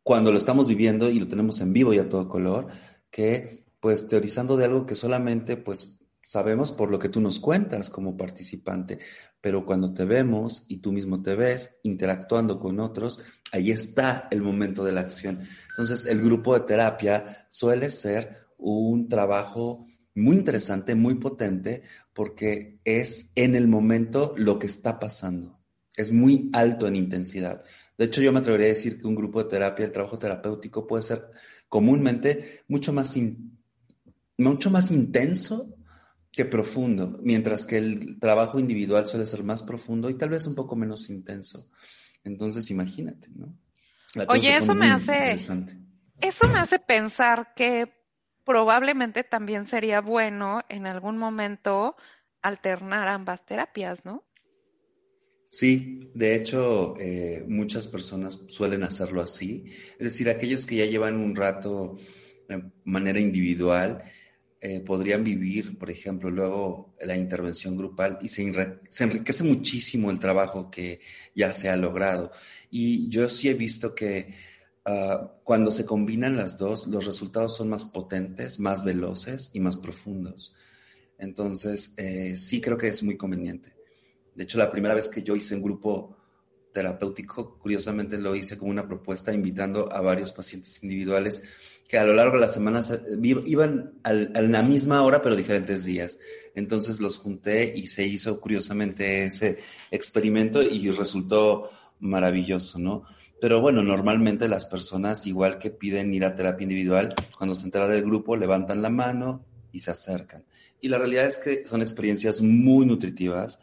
cuando 0.01 0.31
lo 0.31 0.37
estamos 0.37 0.65
viviendo 0.65 1.09
y 1.09 1.19
lo 1.19 1.27
tenemos 1.27 1.59
en 1.59 1.73
vivo 1.73 1.93
y 1.93 1.99
a 1.99 2.07
todo 2.07 2.29
color, 2.29 2.67
que 3.11 3.65
pues 3.81 4.07
teorizando 4.07 4.55
de 4.55 4.63
algo 4.63 4.85
que 4.85 4.95
solamente 4.95 5.57
pues 5.57 5.99
sabemos 6.23 6.71
por 6.71 6.89
lo 6.89 6.99
que 6.99 7.09
tú 7.09 7.21
nos 7.21 7.39
cuentas 7.39 7.89
como 7.89 8.17
participante, 8.17 8.99
pero 9.41 9.65
cuando 9.65 9.93
te 9.93 10.05
vemos 10.05 10.65
y 10.67 10.77
tú 10.77 10.91
mismo 10.91 11.21
te 11.21 11.35
ves 11.35 11.79
interactuando 11.83 12.59
con 12.59 12.79
otros, 12.79 13.19
ahí 13.51 13.71
está 13.71 14.27
el 14.31 14.41
momento 14.41 14.83
de 14.83 14.93
la 14.93 15.01
acción. 15.01 15.41
Entonces, 15.69 16.05
el 16.05 16.21
grupo 16.21 16.53
de 16.53 16.65
terapia 16.65 17.45
suele 17.49 17.89
ser 17.89 18.37
un 18.57 19.09
trabajo 19.09 19.85
muy 20.15 20.37
interesante, 20.37 20.95
muy 20.95 21.15
potente, 21.15 21.83
porque 22.13 22.79
es 22.85 23.31
en 23.35 23.55
el 23.55 23.67
momento 23.67 24.33
lo 24.37 24.59
que 24.59 24.67
está 24.67 24.99
pasando. 24.99 25.59
Es 25.95 26.11
muy 26.11 26.49
alto 26.53 26.87
en 26.87 26.95
intensidad. 26.95 27.63
De 27.97 28.05
hecho, 28.05 28.21
yo 28.21 28.31
me 28.31 28.39
atrevería 28.39 28.67
a 28.67 28.69
decir 28.69 28.97
que 28.97 29.07
un 29.07 29.15
grupo 29.15 29.43
de 29.43 29.49
terapia, 29.49 29.85
el 29.85 29.91
trabajo 29.91 30.17
terapéutico 30.17 30.87
puede 30.87 31.03
ser 31.03 31.29
comúnmente 31.67 32.61
mucho 32.67 32.93
más, 32.93 33.15
mucho 34.37 34.69
más 34.71 34.91
intenso 34.91 35.75
que 36.33 36.45
profundo, 36.45 37.19
mientras 37.21 37.65
que 37.65 37.77
el 37.77 38.19
trabajo 38.19 38.59
individual 38.59 39.05
suele 39.05 39.25
ser 39.27 39.43
más 39.43 39.61
profundo 39.61 40.09
y 40.09 40.15
tal 40.15 40.29
vez 40.29 40.47
un 40.47 40.55
poco 40.55 40.75
menos 40.75 41.09
intenso. 41.09 41.69
Entonces, 42.23 42.71
imagínate, 42.71 43.29
¿no? 43.35 43.55
Oye, 44.27 44.57
eso 44.57 44.75
me 44.75 44.89
hace 44.89 45.35
eso 46.21 46.47
me 46.47 46.59
hace 46.59 46.79
pensar 46.79 47.53
que 47.55 47.93
probablemente 48.45 49.23
también 49.23 49.67
sería 49.67 50.01
bueno 50.01 50.61
en 50.69 50.87
algún 50.87 51.17
momento 51.17 51.95
alternar 52.41 53.07
ambas 53.07 53.45
terapias, 53.45 54.03
¿no? 54.05 54.23
Sí, 55.47 56.09
de 56.15 56.35
hecho, 56.35 56.95
eh, 56.99 57.43
muchas 57.47 57.87
personas 57.87 58.39
suelen 58.47 58.83
hacerlo 58.83 59.21
así. 59.21 59.65
Es 59.99 60.05
decir, 60.05 60.29
aquellos 60.29 60.65
que 60.65 60.77
ya 60.77 60.85
llevan 60.85 61.17
un 61.17 61.35
rato 61.35 61.97
de 62.49 62.71
manera 62.85 63.19
individual, 63.19 64.03
eh, 64.65 64.79
podrían 64.79 65.25
vivir, 65.25 65.77
por 65.77 65.89
ejemplo, 65.89 66.31
luego 66.31 66.95
la 67.01 67.17
intervención 67.17 67.75
grupal 67.75 68.17
y 68.21 68.29
se, 68.29 68.43
enriquece 68.43 69.43
muchísimo 69.43 70.09
el 70.09 70.19
trabajo 70.19 70.71
que 70.71 71.01
ya 71.35 71.51
se 71.51 71.67
ha 71.67 71.75
logrado. 71.75 72.31
Y 72.71 73.09
yo 73.09 73.27
sí 73.27 73.49
he 73.49 73.55
visto 73.55 73.93
que 73.93 74.33
ah, 74.85 75.33
cuando 75.43 75.69
se 75.69 75.85
combinan 75.85 76.37
las 76.37 76.57
dos, 76.57 76.87
los 76.87 77.05
resultados 77.05 77.57
son 77.57 77.67
más 77.67 77.83
potentes, 77.83 78.57
más 78.57 78.85
veloces 78.85 79.51
y 79.51 79.59
más 79.59 79.75
profundos. 79.75 80.55
Entonces, 81.17 81.93
eh, 81.97 82.37
sí 82.37 82.61
creo 82.61 82.77
que 82.77 82.87
es 82.87 83.03
muy 83.03 83.17
conveniente. 83.17 83.75
De 84.33 84.45
hecho, 84.45 84.57
la 84.57 84.71
primera 84.71 84.95
vez 84.95 85.09
que 85.09 85.23
yo 85.23 85.35
hice 85.35 85.55
un 85.55 85.61
grupo 85.61 86.15
terapéutico, 86.73 87.57
curiosamente 87.59 88.17
lo 88.17 88.35
hice 88.35 88.57
como 88.57 88.71
una 88.71 88.87
propuesta 88.87 89.33
invitando 89.33 89.93
a 89.93 90.01
varios 90.01 90.33
pacientes 90.33 90.83
individuales 90.83 91.43
que 91.87 91.97
a 91.97 92.03
lo 92.03 92.13
largo 92.13 92.35
de 92.35 92.41
las 92.41 92.53
semanas 92.53 92.99
iban 93.45 93.93
a 94.03 94.13
la 94.13 94.63
misma 94.63 95.03
hora, 95.03 95.21
pero 95.21 95.35
diferentes 95.35 95.85
días. 95.85 96.17
Entonces 96.55 96.99
los 96.99 97.17
junté 97.17 97.71
y 97.75 97.87
se 97.87 98.05
hizo 98.05 98.39
curiosamente 98.41 99.25
ese 99.25 99.59
experimento 99.91 100.61
y 100.63 100.89
resultó 100.91 101.69
maravilloso, 101.99 102.79
¿no? 102.79 103.03
Pero 103.39 103.61
bueno, 103.61 103.83
normalmente 103.83 104.47
las 104.47 104.65
personas, 104.65 105.27
igual 105.27 105.57
que 105.57 105.69
piden 105.69 106.13
ir 106.13 106.25
a 106.25 106.33
terapia 106.33 106.63
individual, 106.63 107.13
cuando 107.37 107.55
se 107.55 107.65
entera 107.65 107.87
del 107.87 108.03
grupo, 108.03 108.35
levantan 108.37 108.81
la 108.81 108.89
mano 108.89 109.45
y 109.71 109.79
se 109.79 109.91
acercan. 109.91 110.45
Y 110.79 110.87
la 110.87 110.97
realidad 110.97 111.27
es 111.27 111.39
que 111.39 111.65
son 111.65 111.81
experiencias 111.81 112.41
muy 112.41 112.85
nutritivas, 112.85 113.59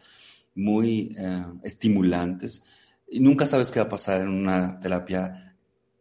muy 0.55 1.17
eh, 1.19 1.45
estimulantes, 1.63 2.63
y 3.11 3.21
nunca 3.21 3.45
sabes 3.45 3.71
qué 3.71 3.81
va 3.81 3.87
a 3.87 3.91
pasar 3.91 4.21
en 4.21 4.29
una 4.29 4.79
terapia 4.81 5.57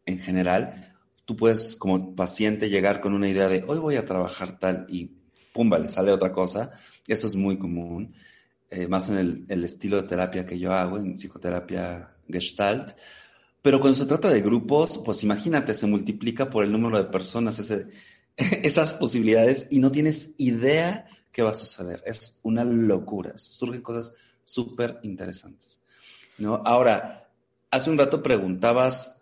en 0.06 0.20
general, 0.20 0.96
tú 1.25 1.36
puedes 1.36 1.75
como 1.75 2.16
paciente 2.16 2.70
llegar 2.70 3.01
con 3.01 3.13
una 3.13 3.28
idea 3.28 3.48
de 3.48 3.63
hoy 3.68 3.80
voy 3.80 3.96
a 3.96 4.06
trabajar 4.06 4.60
tal 4.60 4.86
y 4.89 5.12
pum, 5.54 5.70
vale, 5.70 5.89
sale 5.89 6.12
otra 6.12 6.32
cosa. 6.32 6.72
Eso 7.08 7.28
es 7.28 7.36
muy 7.36 7.58
común, 7.58 8.13
eh, 8.70 8.88
más 8.88 9.10
en 9.10 9.46
el, 9.48 9.63
estilo 9.63 10.01
de 10.01 10.08
terapia 10.08 10.46
que 10.46 10.60
yo 10.60 10.72
hago, 10.72 10.98
en 10.98 11.16
psicoterapia 11.16 12.16
gestalt. 12.28 12.92
Pero 13.62 13.80
cuando 13.80 13.98
se 13.98 14.06
trata 14.06 14.30
de 14.30 14.42
grupos, 14.42 15.00
pues 15.00 15.24
imagínate, 15.24 15.75
se 15.75 15.88
multiplica 15.88 16.50
por 16.50 16.63
el 16.63 16.72
número 16.72 16.98
de 16.98 17.10
personas 17.10 17.60
esas 18.38 18.94
posibilidades 18.94 19.68
y 19.70 19.80
no 19.80 19.92
tienes 19.92 20.36
idea 20.38 21.08
qué 21.32 21.42
va 21.42 21.51
a 21.51 21.56
suceder. 21.56 22.04
Es 22.06 22.39
una 22.44 22.63
locura. 22.63 23.34
Surgen 23.38 23.82
cosas 23.82 24.13
súper 24.44 25.00
interesantes. 25.04 25.78
¿No? 26.39 26.62
Ahora, 26.65 27.29
hace 27.72 27.89
un 27.89 27.98
rato 27.98 28.24
preguntabas 28.24 29.22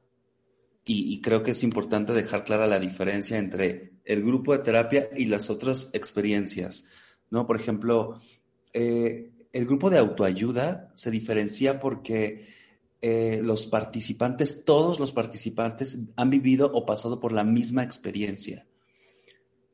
y, 0.89 1.19
creo 1.19 1.43
que 1.43 1.51
es 1.51 1.63
importante 1.63 2.13
dejar 2.13 2.45
clara 2.45 2.65
la 2.65 2.79
diferencia 2.79 3.37
entre 3.37 3.91
el 4.05 4.23
grupo 4.23 4.53
de 4.53 4.59
terapia 4.59 5.09
y 5.17 5.25
las 5.25 5.49
otras 5.49 5.89
experiencias, 5.91 6.85
¿no? 7.29 7.45
Por 7.45 7.59
ejemplo, 7.59 8.21
eh, 8.71 9.31
el 9.51 9.65
grupo 9.65 9.89
de 9.89 9.97
autoayuda 9.97 10.89
se 10.95 11.11
diferencia 11.11 11.81
porque 11.81 12.47
eh, 13.01 13.41
los 13.43 13.67
participantes, 13.67 14.63
todos 14.63 14.97
los 14.97 15.11
participantes 15.11 15.99
han 16.15 16.29
vivido 16.29 16.71
o 16.73 16.85
pasado 16.85 17.19
por 17.19 17.33
la 17.33 17.43
misma 17.43 17.83
experiencia. 17.83 18.65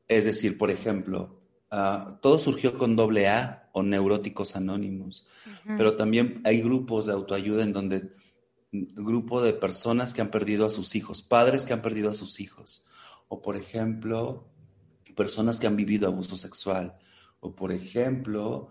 Es 0.07 0.25
decir, 0.25 0.57
por 0.57 0.71
ejemplo, 0.71 1.42
ah, 1.73 2.19
todo 2.21 2.37
surgió 2.37 2.77
con 2.77 2.95
doble 2.95 3.27
A 3.27 3.69
o 3.73 3.81
neuróticos 3.81 4.55
anónimos, 4.55 5.25
pero 5.65 5.95
también 5.95 6.41
hay 6.43 6.61
grupos 6.61 7.07
de 7.07 7.13
autoayuda 7.13 7.63
en 7.63 7.73
donde 7.73 8.13
grupo 8.71 9.41
de 9.41 9.53
personas 9.53 10.13
que 10.13 10.21
han 10.21 10.31
perdido 10.31 10.65
a 10.65 10.69
sus 10.69 10.95
hijos, 10.95 11.21
padres 11.21 11.65
que 11.65 11.73
han 11.73 11.81
perdido 11.81 12.09
a 12.09 12.15
sus 12.15 12.39
hijos, 12.39 12.85
o 13.27 13.41
por 13.41 13.55
ejemplo, 13.55 14.47
personas 15.15 15.59
que 15.59 15.67
han 15.67 15.75
vivido 15.75 16.07
abuso 16.07 16.37
sexual, 16.37 16.97
o 17.39 17.55
por 17.55 17.71
ejemplo, 17.71 18.69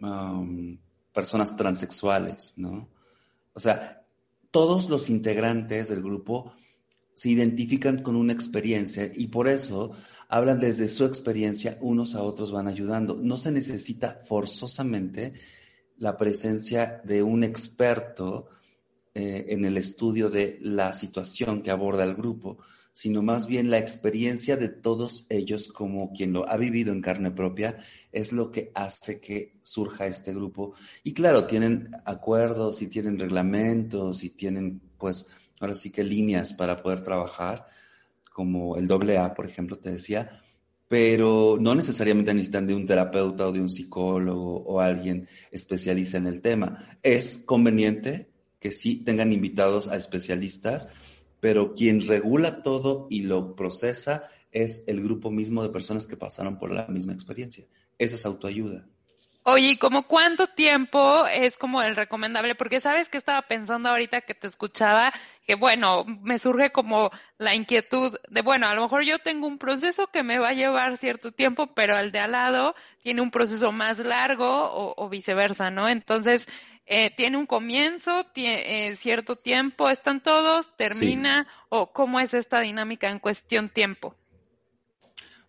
um, 0.00 0.78
personas 1.12 1.56
transexuales, 1.56 2.54
¿no? 2.56 2.88
O 3.54 3.60
sea, 3.60 4.04
todos 4.50 4.88
los 4.88 5.08
integrantes 5.08 5.88
del 5.88 6.02
grupo 6.02 6.54
se 7.14 7.30
identifican 7.30 8.02
con 8.02 8.16
una 8.16 8.32
experiencia 8.32 9.10
y 9.14 9.28
por 9.28 9.48
eso 9.48 9.92
hablan 10.28 10.58
desde 10.58 10.88
su 10.88 11.04
experiencia, 11.04 11.78
unos 11.80 12.14
a 12.14 12.22
otros 12.22 12.52
van 12.52 12.66
ayudando. 12.66 13.16
No 13.16 13.36
se 13.36 13.52
necesita 13.52 14.18
forzosamente 14.26 15.34
la 15.98 16.16
presencia 16.16 17.02
de 17.04 17.22
un 17.22 17.44
experto 17.44 18.48
eh, 19.14 19.46
en 19.48 19.66
el 19.66 19.76
estudio 19.76 20.30
de 20.30 20.58
la 20.62 20.94
situación 20.94 21.62
que 21.62 21.70
aborda 21.70 22.02
el 22.04 22.14
grupo, 22.14 22.58
sino 22.92 23.22
más 23.22 23.46
bien 23.46 23.70
la 23.70 23.78
experiencia 23.78 24.56
de 24.56 24.68
todos 24.68 25.26
ellos 25.28 25.68
como 25.68 26.12
quien 26.12 26.32
lo 26.32 26.48
ha 26.48 26.56
vivido 26.56 26.92
en 26.92 27.02
carne 27.02 27.30
propia 27.30 27.78
es 28.10 28.32
lo 28.32 28.50
que 28.50 28.72
hace 28.74 29.20
que 29.20 29.58
surja 29.62 30.06
este 30.06 30.32
grupo. 30.32 30.74
Y 31.04 31.12
claro, 31.12 31.46
tienen 31.46 31.90
acuerdos 32.04 32.80
y 32.80 32.86
tienen 32.86 33.18
reglamentos 33.18 34.24
y 34.24 34.30
tienen 34.30 34.80
pues 34.96 35.28
ahora 35.62 35.74
sí 35.74 35.90
que 35.90 36.04
líneas 36.04 36.52
para 36.52 36.82
poder 36.82 37.02
trabajar, 37.02 37.66
como 38.32 38.76
el 38.76 38.86
doble 38.86 39.18
A, 39.18 39.34
por 39.34 39.46
ejemplo, 39.46 39.78
te 39.78 39.90
decía, 39.90 40.42
pero 40.88 41.56
no 41.58 41.74
necesariamente 41.74 42.34
necesitan 42.34 42.66
de 42.66 42.74
un 42.74 42.84
terapeuta 42.84 43.48
o 43.48 43.52
de 43.52 43.60
un 43.60 43.70
psicólogo 43.70 44.58
o 44.58 44.80
alguien 44.80 45.26
especialista 45.50 46.18
en 46.18 46.26
el 46.26 46.40
tema. 46.42 46.98
Es 47.02 47.38
conveniente 47.38 48.28
que 48.60 48.72
sí 48.72 48.96
tengan 48.96 49.32
invitados 49.32 49.88
a 49.88 49.96
especialistas, 49.96 50.88
pero 51.40 51.74
quien 51.74 52.06
regula 52.06 52.62
todo 52.62 53.06
y 53.10 53.22
lo 53.22 53.56
procesa 53.56 54.24
es 54.52 54.84
el 54.86 55.02
grupo 55.02 55.30
mismo 55.30 55.62
de 55.62 55.70
personas 55.70 56.06
que 56.06 56.16
pasaron 56.16 56.58
por 56.58 56.72
la 56.72 56.86
misma 56.88 57.14
experiencia. 57.14 57.66
Eso 57.98 58.16
es 58.16 58.26
autoayuda. 58.26 58.86
Oye, 59.44 59.72
¿y 59.72 59.76
como 59.76 60.06
cuánto 60.06 60.46
tiempo 60.46 61.26
es 61.26 61.56
como 61.56 61.82
el 61.82 61.96
recomendable? 61.96 62.54
Porque 62.54 62.78
sabes 62.78 63.08
que 63.08 63.18
estaba 63.18 63.42
pensando 63.42 63.88
ahorita 63.88 64.20
que 64.20 64.34
te 64.34 64.46
escuchaba, 64.46 65.12
que 65.44 65.56
bueno, 65.56 66.04
me 66.04 66.38
surge 66.38 66.70
como 66.70 67.10
la 67.38 67.52
inquietud 67.56 68.16
de, 68.28 68.42
bueno, 68.42 68.68
a 68.68 68.74
lo 68.76 68.82
mejor 68.82 69.04
yo 69.04 69.18
tengo 69.18 69.48
un 69.48 69.58
proceso 69.58 70.06
que 70.06 70.22
me 70.22 70.38
va 70.38 70.50
a 70.50 70.54
llevar 70.54 70.96
cierto 70.96 71.32
tiempo, 71.32 71.74
pero 71.74 71.98
el 71.98 72.12
de 72.12 72.20
al 72.20 72.32
lado 72.32 72.76
tiene 73.02 73.20
un 73.20 73.32
proceso 73.32 73.72
más 73.72 73.98
largo 73.98 74.46
o, 74.46 74.94
o 74.96 75.08
viceversa, 75.08 75.72
¿no? 75.72 75.88
Entonces, 75.88 76.46
eh, 76.86 77.10
tiene 77.16 77.36
un 77.36 77.46
comienzo, 77.46 78.24
tiene, 78.32 78.90
eh, 78.90 78.96
cierto 78.96 79.34
tiempo, 79.34 79.88
están 79.88 80.22
todos, 80.22 80.76
termina, 80.76 81.48
o 81.68 81.92
cómo 81.92 82.20
es 82.20 82.32
esta 82.32 82.60
dinámica 82.60 83.10
en 83.10 83.18
cuestión 83.18 83.70
tiempo. 83.70 84.14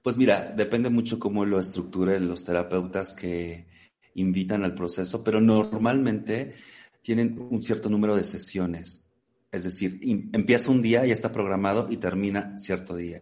Pues 0.02 0.18
mira, 0.18 0.52
depende 0.56 0.90
mucho 0.90 1.20
cómo 1.20 1.46
lo 1.46 1.60
estructuren 1.60 2.28
los 2.28 2.44
terapeutas 2.44 3.14
que 3.14 3.73
invitan 4.16 4.64
al 4.64 4.76
proceso, 4.76 5.24
pero 5.24 5.42
normalmente 5.42 6.54
tienen 7.02 7.48
un 7.50 7.62
cierto 7.62 7.90
número 7.90 8.16
de 8.16 8.24
sesiones. 8.24 9.12
Es 9.52 9.64
decir, 9.64 10.00
empieza 10.34 10.72
un 10.72 10.82
día 10.82 11.06
y 11.06 11.12
está 11.12 11.32
programado 11.32 11.88
y 11.90 11.98
termina 11.98 12.58
cierto 12.58 12.96
día. 12.96 13.22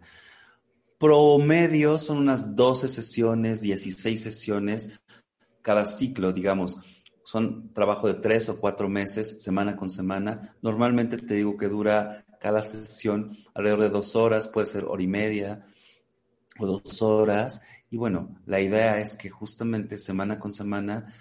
Promedio 0.97 1.99
son 1.99 2.19
unas 2.19 2.55
12 2.55 2.87
sesiones, 2.87 3.61
16 3.61 4.21
sesiones 4.21 4.89
cada 5.61 5.85
ciclo, 5.85 6.31
digamos 6.31 6.79
son 7.31 7.73
trabajo 7.73 8.07
de 8.07 8.15
tres 8.15 8.49
o 8.49 8.59
cuatro 8.59 8.89
meses, 8.89 9.41
semana 9.41 9.77
con 9.77 9.89
semana. 9.89 10.55
Normalmente 10.61 11.17
te 11.17 11.35
digo 11.35 11.55
que 11.55 11.69
dura 11.69 12.25
cada 12.41 12.61
sesión 12.61 13.37
alrededor 13.53 13.81
de 13.83 13.89
dos 13.89 14.17
horas, 14.17 14.49
puede 14.49 14.67
ser 14.67 14.83
hora 14.83 15.01
y 15.01 15.07
media 15.07 15.63
o 16.59 16.65
dos 16.65 17.01
horas. 17.01 17.61
Y 17.91 17.97
bueno, 17.97 18.39
la 18.45 18.61
idea 18.61 18.99
es 19.01 19.17
que 19.17 19.29
justamente 19.29 19.97
semana 19.97 20.39
con 20.39 20.53
semana 20.53 21.13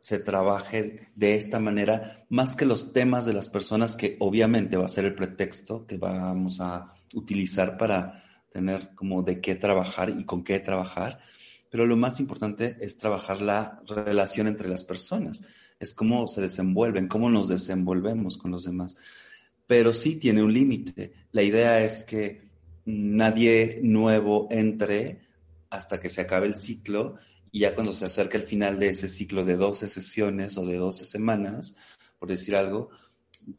se 0.00 0.18
trabaje 0.18 1.08
de 1.14 1.34
esta 1.34 1.58
manera, 1.58 2.26
más 2.28 2.54
que 2.54 2.66
los 2.66 2.92
temas 2.92 3.24
de 3.24 3.32
las 3.32 3.48
personas, 3.48 3.96
que 3.96 4.16
obviamente 4.20 4.76
va 4.76 4.84
a 4.84 4.88
ser 4.88 5.06
el 5.06 5.14
pretexto 5.14 5.86
que 5.86 5.96
vamos 5.96 6.60
a 6.60 6.92
utilizar 7.14 7.78
para 7.78 8.22
tener 8.52 8.94
como 8.94 9.22
de 9.22 9.40
qué 9.40 9.54
trabajar 9.54 10.10
y 10.10 10.26
con 10.26 10.44
qué 10.44 10.60
trabajar, 10.60 11.20
pero 11.70 11.86
lo 11.86 11.96
más 11.96 12.20
importante 12.20 12.76
es 12.80 12.98
trabajar 12.98 13.40
la 13.40 13.80
relación 13.86 14.46
entre 14.46 14.68
las 14.68 14.84
personas, 14.84 15.46
es 15.78 15.94
cómo 15.94 16.26
se 16.26 16.42
desenvuelven, 16.42 17.08
cómo 17.08 17.30
nos 17.30 17.48
desenvolvemos 17.48 18.36
con 18.36 18.50
los 18.50 18.64
demás. 18.64 18.98
Pero 19.66 19.94
sí 19.94 20.16
tiene 20.16 20.42
un 20.42 20.52
límite. 20.52 21.14
La 21.32 21.42
idea 21.42 21.82
es 21.82 22.04
que 22.04 22.50
nadie 22.84 23.80
nuevo 23.82 24.48
entre 24.50 25.29
hasta 25.70 26.00
que 26.00 26.08
se 26.08 26.20
acabe 26.20 26.46
el 26.46 26.56
ciclo 26.56 27.16
y 27.52 27.60
ya 27.60 27.74
cuando 27.74 27.92
se 27.92 28.04
acerca 28.04 28.38
el 28.38 28.44
final 28.44 28.78
de 28.78 28.88
ese 28.88 29.08
ciclo 29.08 29.44
de 29.44 29.56
12 29.56 29.88
sesiones 29.88 30.56
o 30.56 30.66
de 30.66 30.76
12 30.76 31.04
semanas, 31.04 31.76
por 32.18 32.28
decir 32.28 32.54
algo, 32.54 32.90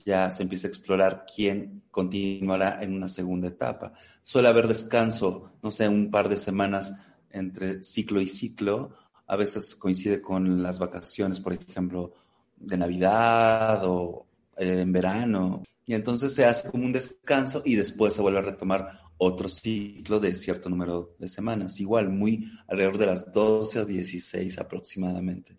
ya 0.06 0.32
se 0.32 0.44
empieza 0.44 0.68
a 0.68 0.70
explorar 0.70 1.26
quién 1.34 1.84
continuará 1.92 2.82
en 2.82 2.94
una 2.94 3.08
segunda 3.08 3.48
etapa. 3.48 3.94
Suele 4.22 4.48
haber 4.48 4.68
descanso, 4.68 5.52
no 5.62 5.72
sé, 5.72 5.88
un 5.88 6.10
par 6.10 6.30
de 6.30 6.38
semanas 6.38 6.94
entre 7.32 7.84
ciclo 7.84 8.22
y 8.22 8.28
ciclo. 8.28 8.96
A 9.28 9.36
veces 9.36 9.76
coincide 9.76 10.22
con 10.22 10.62
las 10.62 10.80
vacaciones, 10.80 11.40
por 11.40 11.54
ejemplo, 11.54 12.14
de 12.58 12.78
Navidad 12.78 13.82
o 13.86 14.28
eh, 14.58 14.82
en 14.82 14.92
verano. 14.92 15.64
Y 15.86 15.94
entonces 15.94 16.34
se 16.34 16.46
hace 16.46 16.70
como 16.70 16.86
un 16.86 16.94
descanso 16.94 17.62
y 17.66 17.76
después 17.76 18.14
se 18.14 18.22
vuelve 18.22 18.40
a 18.40 18.44
retomar 18.44 19.02
otro 19.24 19.50
ciclo 19.50 20.20
de 20.20 20.36
cierto 20.36 20.68
número 20.68 21.16
de 21.20 21.28
semanas, 21.28 21.80
igual, 21.80 22.10
muy 22.10 22.52
alrededor 22.68 22.98
de 22.98 23.06
las 23.06 23.32
12 23.32 23.82
o 23.82 23.86
16 23.86 24.58
aproximadamente. 24.58 25.58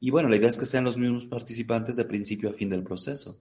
Y 0.00 0.10
bueno, 0.10 0.30
la 0.30 0.36
idea 0.36 0.48
es 0.48 0.56
que 0.56 0.64
sean 0.64 0.84
los 0.84 0.96
mismos 0.96 1.26
participantes 1.26 1.96
de 1.96 2.06
principio 2.06 2.48
a 2.48 2.54
fin 2.54 2.70
del 2.70 2.82
proceso. 2.82 3.38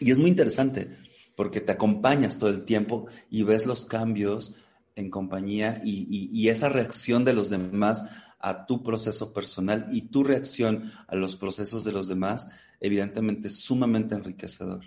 Y 0.00 0.10
es 0.10 0.18
muy 0.18 0.30
interesante 0.30 0.96
porque 1.34 1.60
te 1.60 1.72
acompañas 1.72 2.38
todo 2.38 2.48
el 2.48 2.64
tiempo 2.64 3.08
y 3.28 3.42
ves 3.42 3.66
los 3.66 3.84
cambios 3.84 4.54
en 4.94 5.10
compañía 5.10 5.82
y, 5.84 6.30
y, 6.32 6.48
esa 6.48 6.70
reacción 6.70 7.26
de 7.26 7.34
los 7.34 7.50
demás 7.50 8.06
a 8.40 8.64
tu 8.64 8.82
proceso 8.82 9.34
personal 9.34 9.86
y 9.90 10.08
tu 10.08 10.24
reacción 10.24 10.92
a 11.08 11.14
los 11.14 11.36
procesos 11.36 11.84
de 11.84 11.92
los 11.92 12.08
demás, 12.08 12.48
evidentemente 12.80 13.48
es 13.48 13.60
sumamente 13.60 14.14
enriquecedor. 14.14 14.80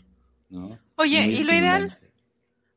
¿no? 0.49 0.79
Oye, 0.95 1.23
y 1.27 1.43
lo 1.43 1.53
ideal, 1.53 1.95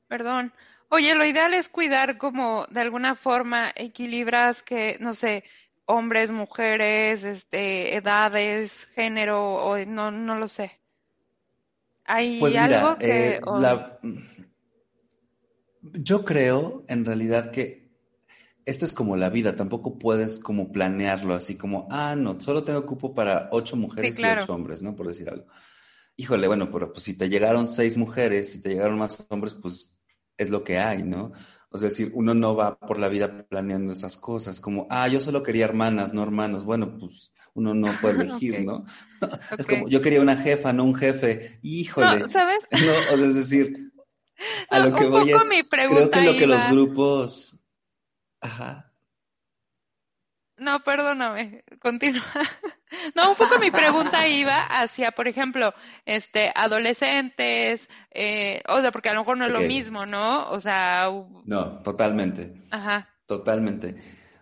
perdón, 0.07 0.53
Oye, 0.95 1.15
lo 1.15 1.25
ideal 1.25 1.55
es 1.55 1.71
cuidar 1.71 2.19
como 2.19 2.67
de 2.69 2.83
alguna 2.83 3.15
forma 3.15 3.73
equilibras 3.75 4.63
que, 4.63 4.99
no 5.01 5.15
sé, 5.15 5.43
hombres, 5.87 6.31
mujeres, 6.33 7.25
este, 7.25 7.97
edades, 7.97 8.85
género, 8.95 9.55
o 9.55 9.79
no, 9.87 10.11
no 10.11 10.39
lo 10.39 10.49
sé. 10.49 10.79
¿Hay 12.05 12.39
pues 12.39 12.55
algo 12.57 12.99
que...? 12.99 13.37
Eh, 13.37 13.41
yo 15.81 16.27
creo, 16.27 16.85
en 16.89 17.07
realidad, 17.07 17.53
que 17.53 17.91
esto 18.67 18.85
es 18.85 18.93
como 18.93 19.17
la 19.17 19.31
vida, 19.31 19.57
tampoco 19.57 19.99
puedes 19.99 20.41
como 20.41 20.73
planearlo 20.73 21.33
así 21.33 21.57
como, 21.57 21.89
ah, 21.91 22.15
no, 22.17 22.39
solo 22.39 22.65
tengo 22.65 22.85
cupo 22.85 23.15
para 23.15 23.49
ocho 23.51 23.77
mujeres 23.77 24.19
y 24.19 24.27
ocho 24.27 24.53
hombres, 24.53 24.83
¿no? 24.83 24.95
Por 24.95 25.07
decir 25.07 25.31
algo. 25.31 25.47
Híjole, 26.17 26.49
bueno, 26.49 26.71
pero 26.71 26.93
pues 26.93 27.05
si 27.05 27.17
te 27.17 27.31
llegaron 27.31 27.67
seis 27.67 27.97
mujeres, 27.97 28.53
si 28.53 28.61
te 28.61 28.69
llegaron 28.69 28.99
más 28.99 29.25
hombres, 29.31 29.55
pues 29.55 29.89
es 30.37 30.51
lo 30.51 30.65
que 30.65 30.79
hay, 30.79 31.03
¿no? 31.03 31.33
O 31.71 31.79
sea, 31.79 31.89
decir, 31.89 32.11
uno 32.15 32.35
no 32.35 32.55
va 32.55 32.79
por 32.79 32.99
la 32.99 33.09
vida 33.09 33.47
planeando 33.49 33.93
esas 33.93 34.17
cosas, 34.17 34.61
como, 34.61 34.87
ah, 34.91 35.09
yo 35.09 35.21
solo 35.21 35.43
quería 35.43 35.65
hermanas, 35.65 36.13
no 36.13 36.23
hermanos. 36.23 36.65
Bueno, 36.67 36.99
pues 36.99 37.33
uno 37.55 37.73
no 37.75 37.87
puede 38.01 38.23
elegir, 38.23 38.65
¿no? 38.65 38.85
Es 39.59 39.67
como, 39.67 39.89
yo 39.89 40.01
quería 40.01 40.21
una 40.21 40.37
jefa, 40.37 40.73
no 40.73 40.85
un 40.85 40.95
jefe. 40.95 41.59
Híjole. 41.63 42.21
No, 42.21 42.29
¿sabes? 42.29 42.59
No, 42.73 43.15
o 43.15 43.17
sea, 43.17 43.27
es 43.27 43.35
decir, 43.35 43.93
a 44.69 44.81
lo 44.81 44.95
que 44.95 45.07
voy 45.07 45.31
es, 45.31 45.43
creo 45.71 46.11
que 46.11 46.23
lo 46.23 46.33
que 46.33 46.47
los 46.47 46.71
grupos... 46.71 47.59
Ajá. 48.41 48.93
No, 50.59 50.83
perdóname, 50.85 51.65
continúa. 51.81 52.23
No, 53.15 53.31
un 53.31 53.37
poco 53.37 53.59
mi 53.59 53.71
pregunta 53.71 54.27
iba 54.27 54.63
hacia, 54.63 55.13
por 55.13 55.29
ejemplo, 55.29 55.73
este, 56.07 56.53
adolescentes, 56.55 57.89
eh, 58.11 58.63
o 58.69 58.81
sea, 58.81 58.93
porque 58.93 59.09
a 59.09 59.15
lo 59.15 59.21
mejor 59.21 59.39
no 59.39 59.47
es 59.47 59.53
lo 59.53 59.61
mismo, 59.61 60.05
¿no? 60.05 60.51
O 60.51 60.61
sea... 60.61 61.09
No, 61.45 61.79
totalmente. 61.81 62.55
Ajá. 62.71 63.09
Totalmente. 63.27 63.97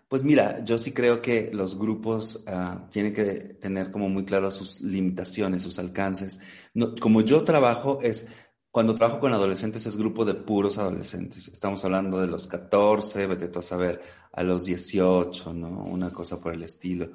Pues 0.08 0.24
mira, 0.24 0.64
yo 0.64 0.78
sí 0.78 0.92
creo 0.92 1.22
que 1.22 1.50
los 1.52 1.78
grupos 1.78 2.44
uh, 2.48 2.88
tienen 2.90 3.14
que 3.14 3.24
tener 3.60 3.92
como 3.92 4.08
muy 4.08 4.24
claras 4.24 4.54
sus 4.54 4.80
limitaciones, 4.80 5.62
sus 5.62 5.78
alcances. 5.78 6.40
No, 6.74 6.96
como 6.96 7.20
yo 7.20 7.44
trabajo 7.44 8.00
es 8.02 8.28
cuando 8.72 8.94
trabajo 8.94 9.20
con 9.20 9.32
adolescentes 9.32 9.86
es 9.86 9.96
grupo 9.96 10.24
de 10.24 10.34
puros 10.34 10.78
adolescentes. 10.78 11.48
Estamos 11.48 11.84
hablando 11.84 12.20
de 12.20 12.26
los 12.26 12.46
14, 12.46 13.26
vete 13.26 13.48
tú 13.48 13.60
a 13.60 13.62
saber, 13.62 14.00
a 14.32 14.42
los 14.42 14.64
18, 14.64 15.52
¿no? 15.54 15.84
Una 15.84 16.10
cosa 16.10 16.40
por 16.40 16.54
el 16.54 16.62
estilo. 16.62 17.10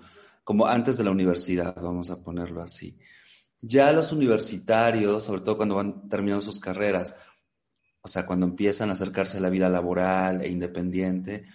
Como 0.45 0.67
antes 0.67 0.95
de 0.95 1.03
la 1.03 1.10
universidad, 1.10 1.75
vamos 1.75 2.12
a 2.12 2.23
ponerlo 2.23 2.62
así. 2.62 2.99
Ya 3.62 3.91
los 3.91 4.12
universitarios, 4.12 5.23
sobre 5.23 5.41
todo 5.41 5.58
cuando 5.58 5.73
van 5.73 6.08
terminando 6.08 6.43
sus 6.43 6.60
carreras, 6.60 7.19
o 7.99 8.08
sea, 8.08 8.27
cuando 8.27 8.45
empiezan 8.45 8.91
a 8.91 8.93
acercarse 8.93 9.38
a 9.38 9.41
la 9.41 9.49
vida 9.49 9.69
laboral 9.69 10.41
e 10.43 10.49
independiente, 10.49 11.45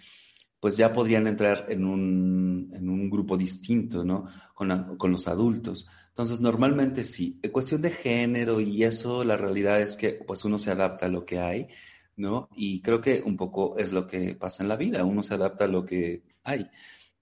pues 0.59 0.77
ya 0.77 0.93
podrían 0.93 1.29
entrar 1.29 1.67
en 1.69 1.85
un, 1.85 2.73
en 2.75 2.89
un 2.89 3.09
grupo 3.09 3.37
distinto, 3.37 4.05
¿no? 4.05 4.27
Con, 4.55 4.97
con 4.97 5.13
los 5.13 5.29
adultos. 5.29 5.87
Entonces, 6.09 6.41
normalmente 6.41 7.05
sí. 7.05 7.41
Cuestión 7.53 7.83
de 7.83 7.91
género 7.91 8.61
y 8.61 8.83
eso, 8.83 9.23
la 9.23 9.37
realidad 9.37 9.81
es 9.81 9.95
que 9.95 10.15
pues 10.15 10.45
uno 10.45 10.59
se 10.59 10.73
adapta 10.73 11.07
a 11.07 11.11
lo 11.11 11.25
que 11.25 11.39
hay, 11.39 11.69
¿no? 12.17 12.49
Y 12.57 12.83
creo 12.83 13.01
que 13.01 13.23
un 13.25 13.37
poco 13.37 13.79
es 13.79 13.93
lo 13.93 14.09
que 14.09 14.35
pasa 14.35 14.65
en 14.65 14.69
la 14.69 14.77
vida, 14.77 15.05
uno 15.05 15.23
se 15.23 15.35
adapta 15.35 15.67
a 15.67 15.69
lo 15.69 15.85
que 15.85 16.25
hay. 16.43 16.69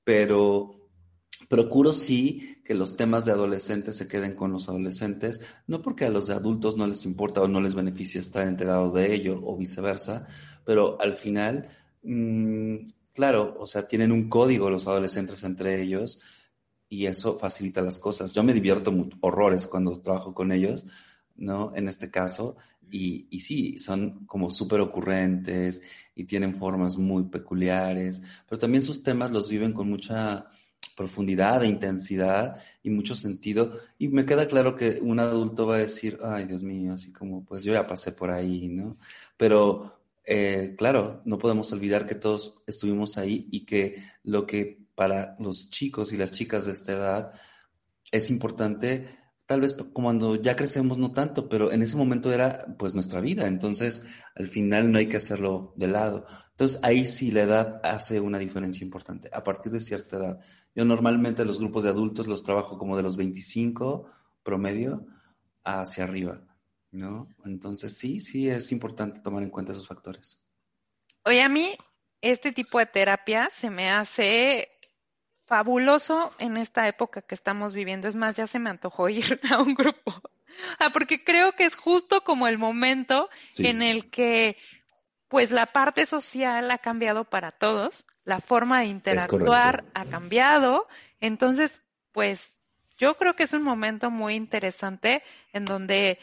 Pero 0.02 0.77
procuro 1.48 1.92
sí 1.94 2.60
que 2.64 2.74
los 2.74 2.96
temas 2.96 3.24
de 3.24 3.32
adolescentes 3.32 3.96
se 3.96 4.06
queden 4.06 4.34
con 4.34 4.52
los 4.52 4.68
adolescentes, 4.68 5.40
no 5.66 5.80
porque 5.80 6.04
a 6.04 6.10
los 6.10 6.26
de 6.26 6.34
adultos 6.34 6.76
no 6.76 6.86
les 6.86 7.04
importa 7.06 7.40
o 7.40 7.48
no 7.48 7.60
les 7.60 7.74
beneficia 7.74 8.20
estar 8.20 8.46
enterados 8.46 8.92
de 8.94 9.14
ello 9.14 9.40
o 9.42 9.56
viceversa, 9.56 10.26
pero 10.64 11.00
al 11.00 11.14
final, 11.14 11.70
mmm, 12.02 12.76
claro, 13.14 13.56
o 13.58 13.66
sea, 13.66 13.88
tienen 13.88 14.12
un 14.12 14.28
código 14.28 14.68
los 14.68 14.86
adolescentes 14.86 15.42
entre 15.42 15.82
ellos 15.82 16.20
y 16.88 17.06
eso 17.06 17.38
facilita 17.38 17.80
las 17.82 17.98
cosas. 17.98 18.32
Yo 18.32 18.42
me 18.42 18.52
divierto 18.52 18.94
horrores 19.20 19.66
cuando 19.66 19.92
trabajo 20.00 20.34
con 20.34 20.52
ellos, 20.52 20.86
¿no? 21.36 21.74
En 21.74 21.88
este 21.88 22.10
caso, 22.10 22.56
y, 22.90 23.26
y 23.30 23.40
sí, 23.40 23.78
son 23.78 24.26
como 24.26 24.50
súper 24.50 24.80
ocurrentes 24.80 25.82
y 26.14 26.24
tienen 26.24 26.56
formas 26.56 26.98
muy 26.98 27.24
peculiares, 27.24 28.22
pero 28.46 28.58
también 28.58 28.82
sus 28.82 29.02
temas 29.02 29.30
los 29.30 29.48
viven 29.48 29.72
con 29.72 29.88
mucha 29.88 30.48
profundidad 30.98 31.62
e 31.62 31.68
intensidad 31.68 32.60
y 32.82 32.90
mucho 32.90 33.14
sentido. 33.14 33.78
Y 33.98 34.08
me 34.08 34.26
queda 34.26 34.48
claro 34.48 34.74
que 34.74 34.98
un 35.00 35.20
adulto 35.20 35.64
va 35.64 35.76
a 35.76 35.78
decir, 35.78 36.18
ay, 36.24 36.46
Dios 36.46 36.64
mío, 36.64 36.92
así 36.92 37.12
como, 37.12 37.44
pues 37.44 37.62
yo 37.62 37.72
ya 37.72 37.86
pasé 37.86 38.10
por 38.10 38.32
ahí, 38.32 38.66
¿no? 38.66 38.98
Pero, 39.36 40.00
eh, 40.24 40.74
claro, 40.76 41.22
no 41.24 41.38
podemos 41.38 41.72
olvidar 41.72 42.04
que 42.04 42.16
todos 42.16 42.62
estuvimos 42.66 43.16
ahí 43.16 43.46
y 43.52 43.64
que 43.64 44.02
lo 44.24 44.44
que 44.44 44.86
para 44.96 45.36
los 45.38 45.70
chicos 45.70 46.12
y 46.12 46.16
las 46.16 46.32
chicas 46.32 46.66
de 46.66 46.72
esta 46.72 46.92
edad 46.92 47.32
es 48.10 48.28
importante, 48.28 49.18
tal 49.46 49.60
vez 49.60 49.74
cuando 49.94 50.34
ya 50.36 50.56
crecemos 50.56 50.98
no 50.98 51.12
tanto, 51.12 51.48
pero 51.48 51.72
en 51.72 51.80
ese 51.80 51.96
momento 51.96 52.32
era 52.32 52.66
pues 52.78 52.94
nuestra 52.94 53.20
vida, 53.20 53.46
entonces 53.46 54.04
al 54.34 54.48
final 54.48 54.92
no 54.92 54.98
hay 54.98 55.06
que 55.06 55.16
hacerlo 55.16 55.72
de 55.76 55.88
lado. 55.88 56.26
Entonces 56.50 56.80
ahí 56.82 57.06
sí 57.06 57.30
la 57.30 57.42
edad 57.42 57.80
hace 57.82 58.20
una 58.20 58.38
diferencia 58.38 58.84
importante, 58.84 59.30
a 59.32 59.42
partir 59.44 59.72
de 59.72 59.80
cierta 59.80 60.16
edad. 60.16 60.40
Yo 60.78 60.84
normalmente 60.84 61.44
los 61.44 61.58
grupos 61.58 61.82
de 61.82 61.88
adultos 61.88 62.28
los 62.28 62.44
trabajo 62.44 62.78
como 62.78 62.96
de 62.96 63.02
los 63.02 63.16
25 63.16 64.06
promedio 64.44 65.04
hacia 65.64 66.04
arriba, 66.04 66.40
¿no? 66.92 67.26
Entonces 67.44 67.98
sí, 67.98 68.20
sí 68.20 68.48
es 68.48 68.70
importante 68.70 69.18
tomar 69.18 69.42
en 69.42 69.50
cuenta 69.50 69.72
esos 69.72 69.88
factores. 69.88 70.40
Oye, 71.24 71.42
a 71.42 71.48
mí 71.48 71.72
este 72.20 72.52
tipo 72.52 72.78
de 72.78 72.86
terapia 72.86 73.48
se 73.50 73.70
me 73.70 73.90
hace 73.90 74.68
fabuloso 75.46 76.30
en 76.38 76.56
esta 76.56 76.86
época 76.86 77.22
que 77.22 77.34
estamos 77.34 77.74
viviendo. 77.74 78.06
Es 78.06 78.14
más, 78.14 78.36
ya 78.36 78.46
se 78.46 78.60
me 78.60 78.70
antojó 78.70 79.08
ir 79.08 79.40
a 79.50 79.60
un 79.60 79.74
grupo. 79.74 80.14
Ah, 80.78 80.90
porque 80.92 81.24
creo 81.24 81.56
que 81.56 81.64
es 81.64 81.74
justo 81.74 82.22
como 82.22 82.46
el 82.46 82.56
momento 82.56 83.28
en 83.56 83.82
el 83.82 84.10
que 84.10 84.56
pues 85.26 85.50
la 85.50 85.66
parte 85.66 86.06
social 86.06 86.70
ha 86.70 86.78
cambiado 86.78 87.24
para 87.24 87.50
todos, 87.50 88.06
la 88.28 88.40
forma 88.40 88.80
de 88.80 88.86
interactuar 88.88 89.84
ha 89.94 90.04
cambiado, 90.04 90.86
entonces 91.18 91.82
pues 92.12 92.52
yo 92.98 93.16
creo 93.16 93.34
que 93.34 93.44
es 93.44 93.54
un 93.54 93.62
momento 93.62 94.10
muy 94.10 94.34
interesante 94.34 95.22
en 95.54 95.64
donde 95.64 96.18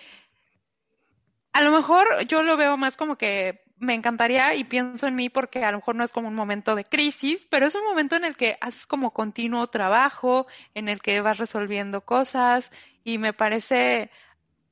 a 1.52 1.64
lo 1.64 1.72
mejor 1.72 2.06
yo 2.28 2.44
lo 2.44 2.58
veo 2.58 2.78
más 2.78 2.96
como 2.96 3.16
que 3.16 3.64
me 3.78 3.96
encantaría 3.96 4.54
y 4.54 4.66
pienso 4.66 5.08
en 5.08 5.16
mí 5.16 5.30
porque 5.30 5.64
a 5.64 5.72
lo 5.72 5.80
mejor 5.80 5.96
no 5.96 6.04
es 6.04 6.12
como 6.12 6.28
un 6.28 6.36
momento 6.36 6.76
de 6.76 6.84
crisis, 6.84 7.48
pero 7.50 7.66
es 7.66 7.74
un 7.74 7.84
momento 7.84 8.16
en 8.16 8.24
el 8.24 8.38
que 8.38 8.56
haces 8.62 8.86
como 8.86 9.12
continuo 9.12 9.66
trabajo, 9.68 10.46
en 10.76 10.90
el 10.90 11.02
que 11.02 11.22
vas 11.22 11.40
resolviendo 11.40 12.02
cosas 12.02 12.72
y 13.04 13.18
me 13.18 13.34
parece 13.34 14.12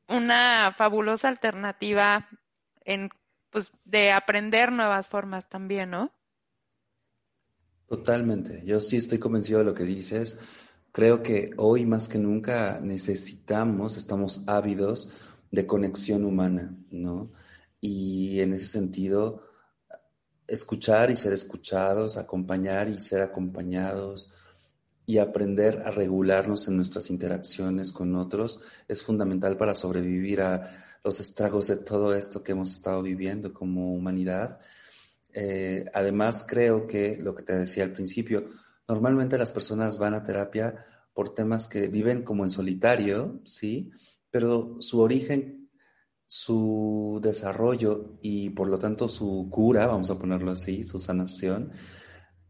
una 0.08 0.72
fabulosa 0.74 1.30
alternativa 1.30 2.30
en 2.86 3.10
pues 3.50 3.72
de 3.86 4.12
aprender 4.12 4.72
nuevas 4.72 5.08
formas 5.08 5.50
también, 5.50 5.89
¿no? 5.89 6.12
Totalmente. 7.94 8.64
Yo 8.66 8.82
sí 8.82 8.98
estoy 8.98 9.20
convencido 9.20 9.60
de 9.60 9.66
lo 9.66 9.76
que 9.76 9.84
dices. 9.84 10.40
Creo 10.92 11.22
que 11.22 11.52
hoy 11.58 11.86
más 11.86 12.08
que 12.08 12.18
nunca 12.18 12.80
necesitamos, 12.82 13.98
estamos 13.98 14.42
ávidos 14.48 15.14
de 15.52 15.68
conexión 15.68 16.26
humana, 16.26 16.76
¿no? 16.90 17.32
Y 17.80 18.40
en 18.40 18.54
ese 18.54 18.66
sentido, 18.66 19.44
escuchar 20.48 21.12
y 21.12 21.16
ser 21.16 21.34
escuchados, 21.34 22.18
acompañar 22.18 22.90
y 22.90 22.98
ser 22.98 23.22
acompañados 23.22 24.34
y 25.06 25.20
aprender 25.20 25.84
a 25.86 25.92
regularnos 25.92 26.68
en 26.68 26.78
nuestras 26.78 27.12
interacciones 27.12 27.92
con 27.92 28.16
otros 28.16 28.60
es 28.88 29.04
fundamental 29.04 29.56
para 29.56 29.76
sobrevivir 29.76 30.42
a 30.42 30.98
los 31.04 31.20
estragos 31.20 31.68
de 31.68 31.76
todo 31.76 32.16
esto 32.16 32.42
que 32.42 32.54
hemos 32.54 32.72
estado 32.72 33.04
viviendo 33.04 33.54
como 33.54 33.94
humanidad. 33.94 34.60
Eh, 35.34 35.86
además, 35.93 36.46
creo 36.48 36.88
que 36.88 37.17
lo 37.17 37.36
que 37.36 37.43
te 37.43 37.56
decía 37.56 37.84
al 37.84 37.93
principio, 37.93 38.50
normalmente 38.88 39.38
las 39.38 39.52
personas 39.52 39.98
van 39.98 40.13
a 40.13 40.24
terapia 40.24 40.86
por 41.13 41.34
temas 41.34 41.67
que 41.67 41.88
viven 41.88 42.24
como 42.24 42.43
en 42.43 42.50
solitario, 42.50 43.41
¿sí? 43.46 43.91
Pero 44.32 44.78
su 44.80 45.00
origen 45.00 45.63
su 46.36 47.19
desarrollo 47.22 48.17
y 48.19 48.50
por 48.50 48.67
lo 48.67 48.80
tanto 48.80 49.08
su 49.08 49.50
cura, 49.52 49.86
vamos 49.86 50.10
a 50.10 50.17
ponerlo 50.17 50.50
así, 50.50 50.84
su 50.84 51.00
sanación, 51.00 51.72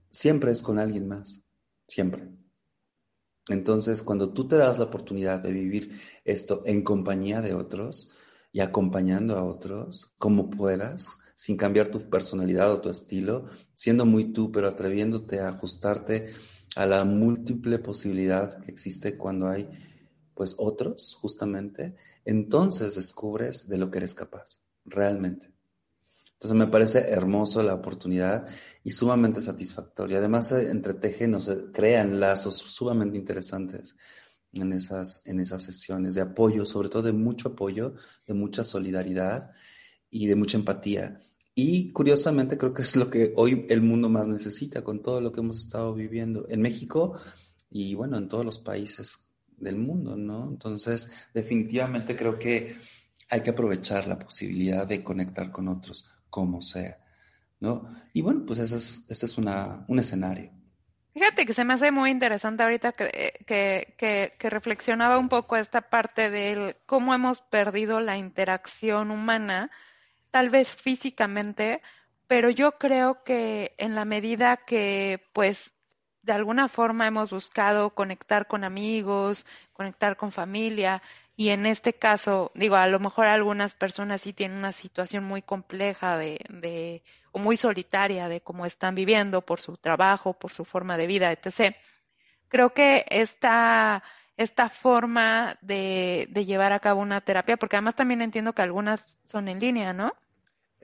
siempre 0.10 0.54
es 0.54 0.62
con 0.62 0.80
alguien 0.80 1.10
más, 1.10 1.43
siempre. 1.86 2.30
Entonces, 3.50 4.02
cuando 4.02 4.32
tú 4.32 4.48
te 4.48 4.56
das 4.56 4.78
la 4.78 4.86
oportunidad 4.86 5.41
de 5.41 5.52
vivir 5.52 6.00
esto 6.24 6.62
en 6.65 6.82
compañía 6.84 7.41
de 7.41 7.56
otros 7.56 8.10
y 8.54 8.62
acompañando 8.62 9.38
a 9.38 9.43
otros, 9.43 10.13
como 10.17 10.50
puedas, 10.50 11.10
sin 11.34 11.58
cambiar 11.58 11.89
tu 11.89 12.10
personalidad 12.10 12.72
o 12.72 12.82
tu 12.82 12.89
estilo, 12.89 13.46
siendo 13.74 14.06
muy 14.06 14.34
tú, 14.34 14.52
pero 14.52 14.67
atreviéndote 14.67 15.39
a 15.39 15.50
ajustarte 15.50 16.28
a 16.76 16.86
la 16.86 17.04
múltiple 17.06 17.80
posibilidad 17.80 18.60
que 18.60 18.72
existe 18.72 19.17
cuando 19.17 19.48
hay 19.48 19.69
pues 20.34 20.56
otros, 20.58 21.15
justamente, 21.15 21.96
entonces 22.26 22.96
descubres 22.96 23.67
de 23.67 23.78
lo 23.78 23.91
que 23.91 24.00
eres 24.00 24.13
capaz, 24.15 24.62
realmente. 24.86 25.54
Entonces 26.34 26.58
me 26.58 26.67
parece 26.67 27.00
hermoso 27.00 27.63
la 27.63 27.74
oportunidad 27.74 28.46
y 28.84 28.91
sumamente 28.91 29.39
satisfactoria. 29.39 30.17
Además 30.17 30.50
se 30.50 30.69
entretejen 30.69 31.36
o 31.36 31.39
se 31.39 31.72
crean 31.72 32.19
lazos 32.19 32.58
sumamente 32.58 33.17
interesantes 33.17 33.96
en 34.52 34.74
esas, 34.74 35.26
en 35.26 35.39
esas 35.39 35.63
sesiones 35.63 36.15
de 36.15 36.22
apoyo, 36.22 36.65
sobre 36.65 36.89
todo 36.89 37.04
de 37.04 37.13
mucho 37.13 37.50
apoyo, 37.50 37.93
de 38.28 38.34
mucha 38.34 38.65
solidaridad 38.65 39.52
y 40.13 40.28
de 40.28 40.36
mucha 40.36 40.58
empatía. 40.58 41.19
Y 41.56 41.91
curiosamente 41.91 42.58
creo 42.58 42.73
que 42.73 42.84
es 42.84 42.95
lo 42.95 43.10
que 43.10 43.34
hoy 43.36 43.65
el 43.69 43.82
mundo 43.82 44.10
más 44.10 44.30
necesita 44.30 44.84
con 44.84 45.02
todo 45.02 45.19
lo 45.19 45.32
que 45.32 45.41
hemos 45.41 45.58
estado 45.58 45.93
viviendo 45.93 46.45
en 46.49 46.62
México 46.62 47.19
y 47.69 47.95
bueno, 47.95 48.17
en 48.17 48.28
todos 48.28 48.45
los 48.45 48.60
países 48.60 49.32
del 49.58 49.78
mundo, 49.78 50.15
¿no? 50.15 50.49
Entonces, 50.49 51.12
definitivamente 51.34 52.15
creo 52.15 52.38
que 52.38 52.76
hay 53.30 53.41
que 53.41 53.49
aprovechar 53.49 54.08
la 54.08 54.19
posibilidad 54.19 54.86
de 54.86 55.04
conectar 55.04 55.52
con 55.52 55.67
otros, 55.67 56.08
como 56.30 56.62
sea, 56.62 56.99
¿no? 57.60 57.89
Y 58.13 58.21
bueno, 58.21 58.43
pues 58.45 58.60
ese 58.60 58.78
es, 58.78 59.06
ese 59.10 59.26
es 59.26 59.38
una, 59.38 59.84
un 59.88 59.97
escenario. 59.97 60.52
Fíjate 61.13 61.45
que 61.45 61.54
se 61.54 61.63
me 61.63 61.73
hace 61.73 61.91
muy 61.91 62.10
interesante 62.10 62.63
ahorita 62.63 62.91
que, 62.93 63.34
que, 63.45 63.95
que, 63.97 64.34
que, 64.38 64.49
reflexionaba 64.49 65.19
un 65.19 65.30
poco 65.30 65.56
esta 65.56 65.82
parte 65.82 66.32
de 66.32 66.76
cómo 66.88 67.13
hemos 67.13 67.41
perdido 67.41 67.99
la 67.99 68.17
interacción 68.17 69.12
humana, 69.12 69.69
tal 70.34 70.50
vez 70.50 70.72
físicamente, 70.72 71.84
pero 72.28 72.50
yo 72.50 72.80
creo 72.80 73.24
que 73.24 73.76
en 73.78 73.93
la 73.93 74.04
medida 74.04 74.58
que 74.58 75.22
pues 75.32 75.76
de 76.24 76.34
alguna 76.34 76.67
forma 76.69 77.06
hemos 77.06 77.30
buscado 77.30 77.91
conectar 77.91 78.48
con 78.48 78.63
amigos, 78.63 79.46
conectar 79.74 80.17
con 80.17 80.32
familia 80.32 81.04
y 81.36 81.50
en 81.50 81.67
este 81.67 81.93
caso, 81.93 82.52
digo, 82.56 82.78
a 82.78 82.88
lo 82.88 83.00
mejor 83.00 83.28
algunas 83.28 83.76
personas 83.76 84.22
sí 84.22 84.34
tienen 84.34 84.58
una 84.58 84.72
situación 84.72 85.24
muy 85.24 85.43
compleja 85.43 86.17
de, 86.17 86.39
de 86.50 87.04
o 87.32 87.38
muy 87.38 87.56
solitaria 87.56 88.28
de 88.28 88.41
cómo 88.41 88.65
están 88.65 88.96
viviendo 88.96 89.41
por 89.41 89.62
su 89.62 89.78
trabajo, 89.78 90.34
por 90.34 90.52
su 90.52 90.65
forma 90.65 90.98
de 90.98 91.06
vida, 91.06 91.32
etc. 91.32 91.76
Creo 92.48 92.74
que 92.74 93.06
esta, 93.10 94.02
esta 94.36 94.67
forma 94.69 95.60
de, 95.62 96.26
de 96.32 96.46
llevar 96.46 96.74
a 96.74 96.80
cabo 96.80 97.02
una 97.02 97.22
terapia, 97.22 97.58
porque 97.58 97.76
además 97.76 97.96
también 97.96 98.24
entiendo 98.24 98.54
que 98.54 98.63
algunas 98.63 99.19
son 99.26 99.48
en 99.48 99.60
línea, 99.60 99.93
¿no? 99.93 100.13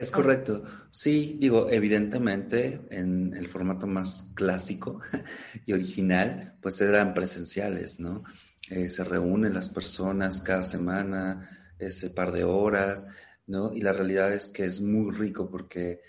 Es 0.00 0.10
correcto. 0.10 0.64
Sí, 0.90 1.36
digo, 1.38 1.68
evidentemente 1.70 2.86
en 2.90 3.34
el 3.34 3.48
formato 3.48 3.86
más 3.86 4.32
clásico 4.34 4.98
y 5.66 5.74
original, 5.74 6.56
pues 6.62 6.80
eran 6.80 7.12
presenciales, 7.12 8.00
¿no? 8.00 8.24
Eh, 8.70 8.88
se 8.88 9.04
reúnen 9.04 9.52
las 9.52 9.68
personas 9.68 10.40
cada 10.40 10.62
semana, 10.62 11.74
ese 11.78 12.08
par 12.08 12.32
de 12.32 12.44
horas, 12.44 13.08
¿no? 13.46 13.74
Y 13.74 13.82
la 13.82 13.92
realidad 13.92 14.32
es 14.32 14.50
que 14.50 14.64
es 14.64 14.80
muy 14.80 15.12
rico 15.14 15.50
porque 15.50 16.00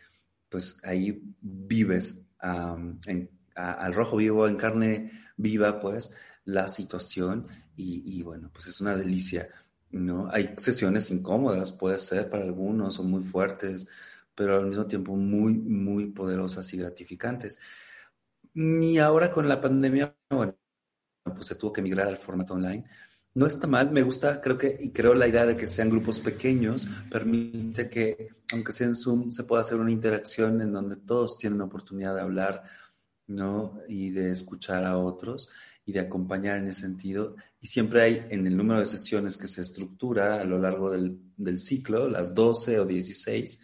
pues 0.48 0.78
ahí 0.84 1.36
vives 1.42 2.28
al 2.40 3.94
rojo 3.94 4.16
vivo, 4.16 4.48
en 4.48 4.56
carne 4.56 5.12
viva, 5.36 5.82
pues, 5.82 6.14
la 6.46 6.70
situación 6.70 7.46
y, 7.76 8.04
y 8.06 8.24
bueno, 8.24 8.50
pues 8.54 8.68
es 8.68 8.80
una 8.80 8.96
delicia 8.96 9.50
¿no? 9.92 10.30
Hay 10.32 10.54
sesiones 10.58 11.12
incómodas, 11.12 11.72
puede 11.72 11.98
ser 11.98 12.30
para 12.30 12.44
algunos, 12.44 13.00
o 13.00 13.04
muy 13.04 13.24
fuertes, 13.24 13.88
pero 14.36 14.58
al 14.58 14.68
mismo 14.68 14.86
tiempo 14.88 15.16
muy, 15.16 15.54
muy 15.54 16.08
poderosas 16.08 16.74
y 16.74 16.78
gratificantes. 16.78 17.60
Y 18.54 18.98
ahora 18.98 19.32
con 19.32 19.48
la 19.48 19.62
pandemia, 19.62 20.16
bueno, 20.30 20.58
pues 21.24 21.48
se 21.48 21.56
tuvo 21.56 21.74
que 21.74 21.82
migrar 21.82 22.08
al 22.08 22.18
formato 22.18 22.54
online. 22.54 22.86
No 23.34 23.48
está 23.48 23.66
mal, 23.68 23.92
me 23.92 24.02
gusta, 24.02 24.42
creo 24.42 24.58
que, 24.58 24.78
y 24.80 24.92
creo 24.92 25.14
la 25.14 25.28
idea 25.28 25.46
de 25.46 25.56
que 25.56 25.68
sean 25.68 25.90
grupos 25.90 26.20
pequeños, 26.20 26.88
permite 27.10 27.90
que, 27.90 28.30
aunque 28.52 28.74
sea 28.74 28.88
en 28.88 28.96
Zoom, 28.96 29.32
se 29.32 29.46
pueda 29.46 29.62
hacer 29.62 29.80
una 29.80 29.92
interacción 29.92 30.62
en 30.62 30.74
donde 30.74 30.98
todos 30.98 31.38
tienen 31.38 31.62
oportunidad 31.62 32.16
de 32.16 32.22
hablar, 32.22 32.64
¿no? 33.28 33.80
Y 33.88 34.12
de 34.12 34.32
escuchar 34.32 34.84
a 34.84 34.98
otros 34.98 35.50
y 35.86 35.94
de 35.94 36.00
acompañar 36.00 36.58
en 36.58 36.68
ese 36.68 36.82
sentido. 36.82 37.36
Y 37.60 37.68
siempre 37.68 38.02
hay 38.02 38.28
en 38.30 38.48
el 38.48 38.56
número 38.56 38.80
de 38.80 38.88
sesiones 38.88 39.38
que 39.38 39.48
se 39.48 39.62
estructura 39.62 40.42
a 40.42 40.46
lo 40.46 40.60
largo 40.60 40.92
del, 40.92 41.60
ciclo, 41.60 42.08
las 42.08 42.34
12 42.34 42.80
o 42.80 42.86
16, 42.86 43.62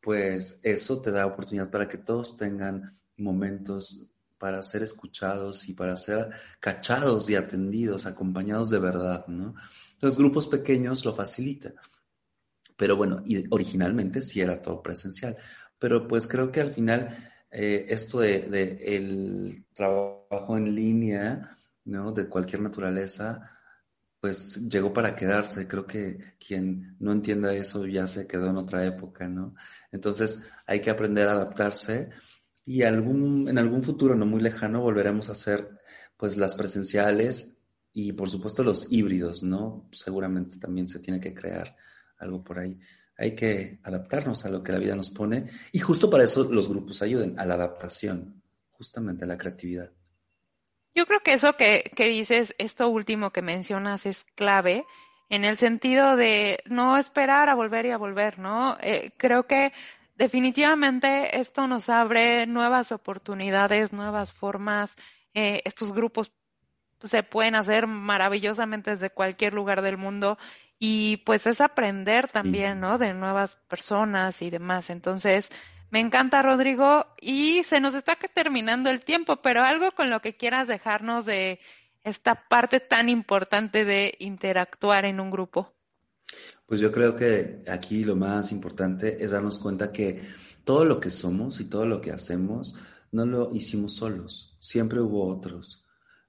pues 0.00 0.60
eso 0.62 1.00
te 1.00 1.10
da 1.10 1.26
oportunidad 1.26 1.70
para 1.70 1.88
que 1.88 1.98
todos 1.98 2.36
tengan 2.36 2.98
momentos 3.16 4.08
para 4.38 4.62
ser 4.62 4.82
escuchados 4.82 5.68
y 5.68 5.74
para 5.74 5.96
ser 5.96 6.30
cachados 6.60 7.28
y 7.28 7.34
atendidos, 7.34 8.06
acompañados 8.06 8.70
de 8.70 8.78
verdad, 8.78 9.26
¿no? 9.26 9.54
Entonces, 9.94 10.16
grupos 10.16 10.46
pequeños 10.46 11.04
lo 11.04 11.12
facilita. 11.12 11.74
Pero 12.76 12.96
bueno, 12.96 13.20
y 13.26 13.44
originalmente 13.50 14.20
sí 14.20 14.40
era 14.40 14.62
todo 14.62 14.80
presencial. 14.80 15.36
Pero 15.80 16.06
pues 16.06 16.28
creo 16.28 16.52
que 16.52 16.60
al 16.60 16.72
final 16.72 17.32
eh, 17.50 17.86
esto 17.88 18.20
de, 18.20 18.78
el 18.84 19.64
trabajo 19.72 20.56
en 20.56 20.74
línea, 20.74 21.56
¿no? 21.84 22.12
De 22.12 22.28
cualquier 22.28 22.62
naturaleza, 22.62 23.50
pues 24.20 24.68
llegó 24.68 24.92
para 24.92 25.14
quedarse. 25.14 25.66
Creo 25.66 25.86
que 25.86 26.34
quien 26.44 26.96
no 27.00 27.12
entienda 27.12 27.54
eso 27.54 27.86
ya 27.86 28.06
se 28.06 28.26
quedó 28.26 28.50
en 28.50 28.56
otra 28.56 28.84
época, 28.84 29.28
¿no? 29.28 29.54
Entonces 29.92 30.42
hay 30.66 30.80
que 30.80 30.90
aprender 30.90 31.28
a 31.28 31.32
adaptarse 31.32 32.10
y 32.64 32.82
algún, 32.82 33.48
en 33.48 33.58
algún 33.58 33.82
futuro 33.82 34.14
no 34.14 34.26
muy 34.26 34.42
lejano 34.42 34.82
volveremos 34.82 35.28
a 35.28 35.32
hacer 35.32 35.78
pues 36.16 36.36
las 36.36 36.54
presenciales 36.54 37.56
y 37.92 38.12
por 38.12 38.28
supuesto 38.28 38.62
los 38.62 38.92
híbridos, 38.92 39.42
¿no? 39.42 39.88
Seguramente 39.92 40.58
también 40.58 40.88
se 40.88 40.98
tiene 41.00 41.20
que 41.20 41.34
crear 41.34 41.76
algo 42.18 42.44
por 42.44 42.58
ahí 42.58 42.78
hay 43.18 43.34
que 43.34 43.80
adaptarnos 43.82 44.44
a 44.44 44.48
lo 44.48 44.62
que 44.62 44.72
la 44.72 44.78
vida 44.78 44.94
nos 44.94 45.10
pone 45.10 45.46
y 45.72 45.80
justo 45.80 46.08
para 46.08 46.24
eso 46.24 46.44
los 46.44 46.68
grupos 46.68 47.02
ayuden, 47.02 47.38
a 47.38 47.44
la 47.44 47.54
adaptación, 47.54 48.40
justamente 48.70 49.24
a 49.24 49.26
la 49.26 49.36
creatividad. 49.36 49.90
Yo 50.94 51.04
creo 51.06 51.20
que 51.20 51.32
eso 51.34 51.54
que, 51.56 51.92
dices, 51.96 52.54
esto 52.58 52.88
último 52.88 53.30
que 53.30 53.42
mencionas 53.42 54.06
es 54.06 54.24
clave 54.34 54.84
en 55.28 55.44
el 55.44 55.58
sentido 55.58 56.16
de 56.16 56.60
no 56.66 56.96
esperar 56.96 57.48
a 57.50 57.54
volver 57.54 57.86
y 57.86 57.90
a 57.90 57.98
volver, 57.98 58.38
¿no? 58.38 58.78
Eh, 58.80 59.12
creo 59.16 59.46
que 59.46 59.72
definitivamente 60.16 61.38
esto 61.38 61.66
nos 61.66 61.88
abre 61.88 62.46
nuevas 62.46 62.92
oportunidades, 62.92 63.92
nuevas 63.92 64.32
formas, 64.32 64.96
eh, 65.34 65.60
estos 65.64 65.92
grupos 65.92 66.32
se 67.02 67.22
pueden 67.22 67.54
hacer 67.54 67.86
maravillosamente 67.86 68.90
desde 68.90 69.10
cualquier 69.10 69.52
lugar 69.52 69.82
del 69.82 69.98
mundo 69.98 70.38
y 70.78 71.18
pues 71.18 71.46
es 71.46 71.60
aprender 71.60 72.30
también, 72.30 72.80
¿no? 72.80 72.98
De 72.98 73.12
nuevas 73.14 73.56
personas 73.68 74.42
y 74.42 74.50
demás. 74.50 74.90
Entonces, 74.90 75.50
me 75.90 76.00
encanta, 76.00 76.42
Rodrigo, 76.42 77.06
y 77.20 77.64
se 77.64 77.80
nos 77.80 77.94
está 77.94 78.16
terminando 78.34 78.90
el 78.90 79.00
tiempo, 79.00 79.36
pero 79.42 79.62
algo 79.62 79.90
con 79.92 80.10
lo 80.10 80.20
que 80.20 80.36
quieras 80.36 80.68
dejarnos 80.68 81.24
de 81.24 81.60
esta 82.04 82.46
parte 82.48 82.80
tan 82.80 83.08
importante 83.08 83.84
de 83.84 84.14
interactuar 84.18 85.04
en 85.04 85.20
un 85.20 85.30
grupo. 85.30 85.74
Pues 86.66 86.80
yo 86.80 86.92
creo 86.92 87.16
que 87.16 87.62
aquí 87.68 88.04
lo 88.04 88.16
más 88.16 88.52
importante 88.52 89.22
es 89.24 89.30
darnos 89.30 89.58
cuenta 89.58 89.90
que 89.90 90.22
todo 90.64 90.84
lo 90.84 91.00
que 91.00 91.10
somos 91.10 91.60
y 91.60 91.64
todo 91.64 91.86
lo 91.86 92.00
que 92.00 92.12
hacemos 92.12 92.76
no 93.10 93.24
lo 93.24 93.48
hicimos 93.54 93.94
solos, 93.94 94.58
siempre 94.60 95.00
hubo 95.00 95.26
otros, 95.26 95.86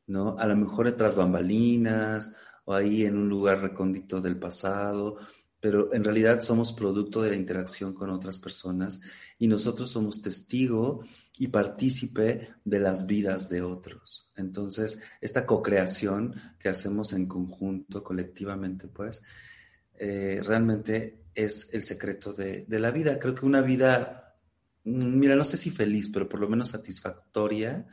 ¿no? 0.08 0.38
A 0.40 0.48
lo 0.48 0.56
mejor 0.56 0.86
detrás 0.86 1.18
bambalinas 1.18 2.38
o 2.70 2.76
ahí 2.76 3.04
en 3.04 3.18
un 3.18 3.28
lugar 3.28 3.62
recóndito 3.62 4.22
del 4.22 4.38
pasado, 4.38 5.18
pero 5.60 5.92
en 5.92 6.04
realidad 6.04 6.42
somos 6.42 6.72
producto 6.72 7.24
de 7.24 7.32
la 7.32 7.36
interacción 7.36 7.96
con 7.96 8.12
otras 8.12 8.38
personas 8.38 9.02
y 9.40 9.48
nosotros 9.48 9.90
somos 9.90 10.22
testigo 10.22 11.04
y 11.40 11.48
partícipe 11.48 12.50
de 12.64 12.80
las 12.80 13.08
vidas 13.08 13.50
de 13.50 13.64
otros. 13.64 14.32
Entonces, 14.36 15.00
esta 15.20 15.48
co-creación 15.48 16.36
que 16.60 16.70
hacemos 16.70 17.12
en 17.14 17.26
conjunto, 17.26 18.04
colectivamente, 18.04 18.88
pues, 18.88 19.24
eh, 19.96 20.40
realmente 20.46 21.24
es 21.34 21.74
el 21.74 21.82
secreto 21.82 22.34
de, 22.34 22.66
de, 22.68 22.80
la 22.80 22.92
vida. 22.92 23.18
Creo 23.18 23.34
que 23.34 23.48
una 23.48 23.62
vida, 23.62 24.38
mm, 24.84 25.18
mira, 25.18 25.36
no 25.36 25.44
sé 25.44 25.58
si 25.58 25.72
feliz, 25.72 26.08
pero 26.10 26.30
por 26.30 26.40
lo 26.40 26.48
menos 26.48 26.70
satisfactoria, 26.70 27.88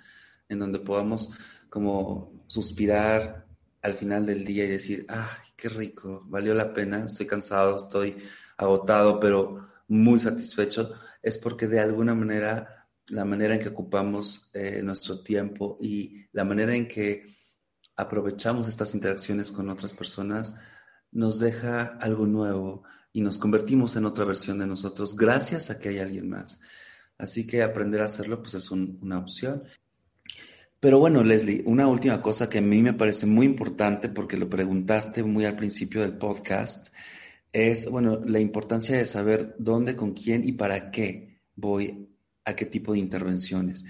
en 0.51 0.59
donde 0.59 0.81
podamos 0.81 1.31
como 1.71 2.45
suspirar 2.47 3.46
al 3.87 3.95
final 3.95 4.27
del 4.27 4.45
día 4.45 4.65
y 4.65 4.69
decir, 4.69 5.07
ay, 5.09 5.49
qué 5.57 5.69
rico, 5.69 6.25
valió 6.27 6.55
la 6.55 6.73
pena, 6.73 7.05
estoy 7.05 7.27
cansado, 7.27 7.77
estoy 7.77 8.17
agotado, 8.57 9.21
pero 9.21 9.67
muy 9.89 10.19
satisfecho, 10.19 10.93
es 11.23 11.39
porque 11.39 11.69
de 11.69 11.81
alguna 11.81 12.15
manera 12.15 12.89
la 13.09 13.25
manera 13.25 13.55
en 13.55 13.61
que 13.61 13.69
ocupamos 13.69 14.51
eh, 14.53 14.83
nuestro 14.83 15.23
tiempo 15.23 15.79
y 15.81 16.27
la 16.33 16.45
manera 16.45 16.75
en 16.75 16.89
que 16.89 17.27
aprovechamos 17.95 18.67
estas 18.67 18.95
interacciones 18.95 19.53
con 19.53 19.71
otras 19.71 19.93
personas 19.93 20.57
nos 21.13 21.39
deja 21.39 21.97
algo 22.01 22.27
nuevo 22.27 22.83
y 23.13 23.21
nos 23.21 23.39
convertimos 23.39 23.95
en 23.95 24.05
otra 24.05 24.25
versión 24.25 24.59
de 24.59 24.67
nosotros 24.67 25.15
gracias 25.17 25.71
a 25.71 25.79
que 25.79 25.91
hay 25.91 26.01
alguien 26.01 26.29
más. 26.29 26.61
Así 27.19 27.47
que 27.47 27.63
aprender 27.63 28.03
a 28.03 28.07
hacerlo 28.07 28.43
pues 28.43 28.55
es 28.55 28.71
una 28.73 29.19
opción. 29.19 29.63
Pero 30.87 31.01
bueno, 31.01 31.25
Leslie, 31.25 31.65
una 31.67 31.89
última 31.89 32.23
cosa 32.23 32.49
que 32.49 32.59
a 32.59 32.61
mí 32.63 32.81
me 32.81 32.93
parece 32.93 33.27
muy 33.27 33.45
importante 33.45 34.09
porque 34.09 34.37
lo 34.37 34.49
preguntaste 34.49 35.25
muy 35.25 35.45
al 35.45 35.57
principio 35.57 36.01
del 36.01 36.17
podcast 36.17 36.95
es, 37.53 37.91
bueno, 37.91 38.21
la 38.25 38.39
importancia 38.39 38.97
de 38.97 39.05
saber 39.05 39.57
dónde, 39.59 39.97
con 39.97 40.13
quién 40.13 40.49
y 40.49 40.53
para 40.53 40.93
qué 40.93 41.41
voy 41.57 42.09
a 42.45 42.55
qué 42.55 42.67
tipo 42.67 42.93
de 42.93 43.01
intervenciones. 43.01 43.85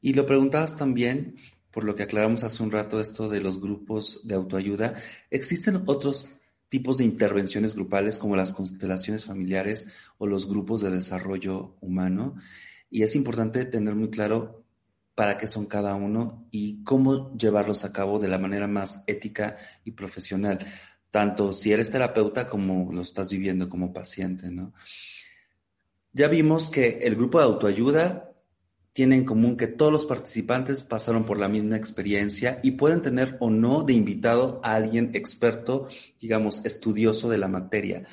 Y 0.00 0.12
lo 0.12 0.24
preguntabas 0.24 0.76
también, 0.76 1.34
por 1.72 1.82
lo 1.82 1.96
que 1.96 2.04
aclaramos 2.04 2.44
hace 2.44 2.62
un 2.62 2.70
rato 2.70 3.00
esto 3.00 3.28
de 3.28 3.40
los 3.40 3.60
grupos 3.60 4.20
de 4.22 4.36
autoayuda, 4.36 4.94
¿existen 5.32 5.82
otros 5.86 6.30
tipos 6.68 6.98
de 6.98 7.04
intervenciones 7.06 7.74
grupales 7.74 8.20
como 8.20 8.36
las 8.36 8.52
constelaciones 8.52 9.24
familiares 9.24 9.88
o 10.18 10.28
los 10.28 10.48
grupos 10.48 10.80
de 10.80 10.92
desarrollo 10.92 11.74
humano? 11.80 12.36
Y 12.88 13.02
es 13.02 13.16
importante 13.16 13.64
tener 13.64 13.96
muy 13.96 14.10
claro 14.10 14.65
para 15.16 15.38
qué 15.38 15.46
son 15.48 15.64
cada 15.64 15.94
uno 15.94 16.46
y 16.52 16.84
cómo 16.84 17.34
llevarlos 17.36 17.84
a 17.84 17.92
cabo 17.92 18.20
de 18.20 18.28
la 18.28 18.38
manera 18.38 18.68
más 18.68 19.02
ética 19.06 19.56
y 19.82 19.92
profesional, 19.92 20.58
tanto 21.10 21.54
si 21.54 21.72
eres 21.72 21.90
terapeuta 21.90 22.46
como 22.48 22.92
lo 22.92 23.00
estás 23.00 23.30
viviendo 23.30 23.70
como 23.70 23.94
paciente, 23.94 24.50
¿no? 24.50 24.74
Ya 26.12 26.28
vimos 26.28 26.70
que 26.70 26.98
el 27.02 27.16
grupo 27.16 27.38
de 27.38 27.44
autoayuda 27.44 28.34
tiene 28.92 29.16
en 29.16 29.24
común 29.24 29.56
que 29.56 29.66
todos 29.66 29.90
los 29.90 30.04
participantes 30.04 30.82
pasaron 30.82 31.24
por 31.24 31.38
la 31.38 31.48
misma 31.48 31.76
experiencia 31.76 32.60
y 32.62 32.72
pueden 32.72 33.00
tener 33.00 33.38
o 33.40 33.48
no 33.48 33.84
de 33.84 33.94
invitado 33.94 34.60
a 34.62 34.74
alguien 34.74 35.12
experto, 35.14 35.88
digamos, 36.20 36.64
estudioso 36.66 37.30
de 37.30 37.38
la 37.38 37.48
materia. 37.48 38.04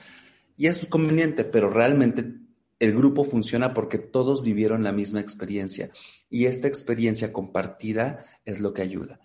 Y 0.56 0.68
es 0.68 0.86
conveniente, 0.86 1.44
pero 1.44 1.70
realmente 1.70 2.34
el 2.80 2.94
grupo 2.94 3.24
funciona 3.24 3.74
porque 3.74 3.98
todos 3.98 4.44
vivieron 4.44 4.84
la 4.84 4.92
misma 4.92 5.22
experiencia 5.22 5.90
y 6.34 6.48
esta 6.48 6.68
experiencia 6.68 7.32
compartida 7.32 8.26
es 8.44 8.60
lo 8.60 8.74
que 8.74 8.82
ayuda. 8.82 9.20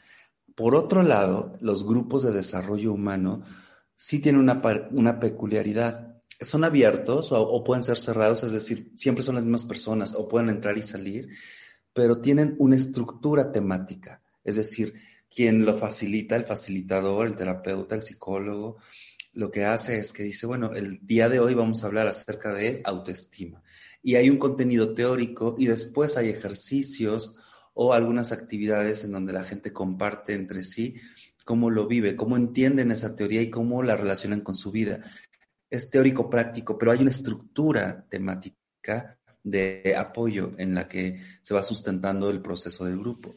Por 0.55 0.75
otro 0.75 1.03
lado, 1.03 1.53
los 1.59 1.87
grupos 1.87 2.23
de 2.23 2.33
desarrollo 2.33 2.93
humano 2.93 3.43
sí 3.97 4.19
tienen 4.19 4.43
una, 4.43 5.19
peculiaridad. 5.19 6.21
Son 6.39 6.65
abiertos 6.65 7.33
o, 7.33 7.65
pueden 7.65 7.83
ser 7.83 7.97
cerrados, 7.97 8.45
es 8.45 8.53
decir, 8.53 8.93
siempre 8.95 9.25
son 9.25 9.37
las 9.37 9.45
mismas 9.45 9.65
personas 9.65 10.15
o 10.15 10.29
pueden 10.29 10.51
entrar 10.51 10.77
y 10.77 10.83
salir, 10.83 11.31
pero 11.95 12.21
tienen 12.21 12.57
una 12.59 12.77
estructura 12.77 13.53
temática. 13.53 14.23
Es 14.45 14.57
decir, 14.57 14.93
quien 15.35 15.65
lo 15.65 15.79
facilita, 15.79 16.37
el 16.37 16.45
facilitador, 16.45 17.27
el 17.27 17.37
terapeuta, 17.37 17.95
el 17.95 18.03
psicólogo, 18.03 18.77
lo 19.33 19.51
que 19.51 19.65
hace 19.65 19.97
es 19.97 20.13
que 20.13 20.25
dice, 20.25 20.47
bueno, 20.47 20.75
el 20.75 20.99
día 21.07 21.31
de 21.31 21.41
hoy 21.41 21.55
vamos 21.55 21.83
a 21.83 21.87
hablar 21.87 22.07
acerca 22.07 22.53
de 22.53 22.83
autoestima 22.85 23.63
y 24.09 24.17
hay 24.17 24.31
un 24.31 24.39
contenido 24.39 24.95
teórico 24.95 25.55
y 25.59 25.67
después 25.67 26.17
hay 26.17 26.31
ejercicios 26.31 27.37
o 27.75 27.93
algunas 27.93 28.33
actividades 28.33 29.05
en 29.05 29.13
donde 29.13 29.35
la 29.35 29.43
gente 29.43 29.75
comparte 29.75 30.33
entre 30.33 30.63
sí 30.63 30.95
cómo 31.45 31.69
lo 31.69 31.87
vive, 31.87 32.17
cómo 32.17 32.39
entienden 32.39 32.91
esa 32.91 33.15
teoría 33.15 33.43
y 33.43 33.51
cómo 33.51 33.83
la 33.83 33.99
relacionan 33.99 34.41
con 34.41 34.57
su 34.57 34.71
vida. 34.71 35.03
Es 35.69 35.91
teórico 35.91 36.31
práctico, 36.31 36.79
pero 36.79 36.91
hay 36.91 37.03
una 37.03 37.11
estructura 37.11 38.07
temática 38.09 39.19
de 39.45 39.95
apoyo 39.95 40.53
en 40.57 40.75
la 40.75 40.89
que 40.89 41.21
se 41.43 41.53
va 41.53 41.63
sustentando 41.63 42.31
el 42.31 42.41
proceso 42.41 42.87
del 42.87 42.99
grupo. 42.99 43.37